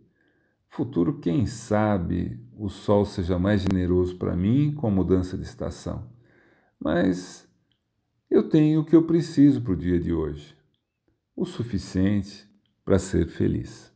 Futuro, 0.76 1.20
quem 1.22 1.46
sabe 1.46 2.38
o 2.54 2.68
sol 2.68 3.06
seja 3.06 3.40
mais 3.40 3.62
generoso 3.62 4.18
para 4.18 4.36
mim 4.36 4.74
com 4.74 4.88
a 4.88 4.92
mudança 4.92 5.38
de 5.38 5.44
estação. 5.44 6.12
Mas 6.78 7.48
eu 8.30 8.50
tenho 8.50 8.82
o 8.82 8.86
que 8.86 8.94
eu 8.94 9.08
preciso 9.08 9.62
para 9.62 9.72
o 9.72 9.78
dia 9.78 9.98
de 9.98 10.12
hoje. 10.12 10.54
O 11.34 11.46
suficiente 11.46 12.46
para 12.84 13.00
ser 13.00 13.26
feliz. 13.30 13.90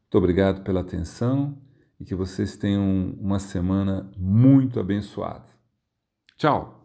Muito 0.00 0.16
obrigado 0.16 0.64
pela 0.64 0.80
atenção 0.80 1.60
e 2.00 2.04
que 2.06 2.14
vocês 2.14 2.56
tenham 2.56 3.14
uma 3.20 3.38
semana 3.38 4.10
muito 4.16 4.80
abençoada. 4.80 5.50
Tchau! 6.38 6.83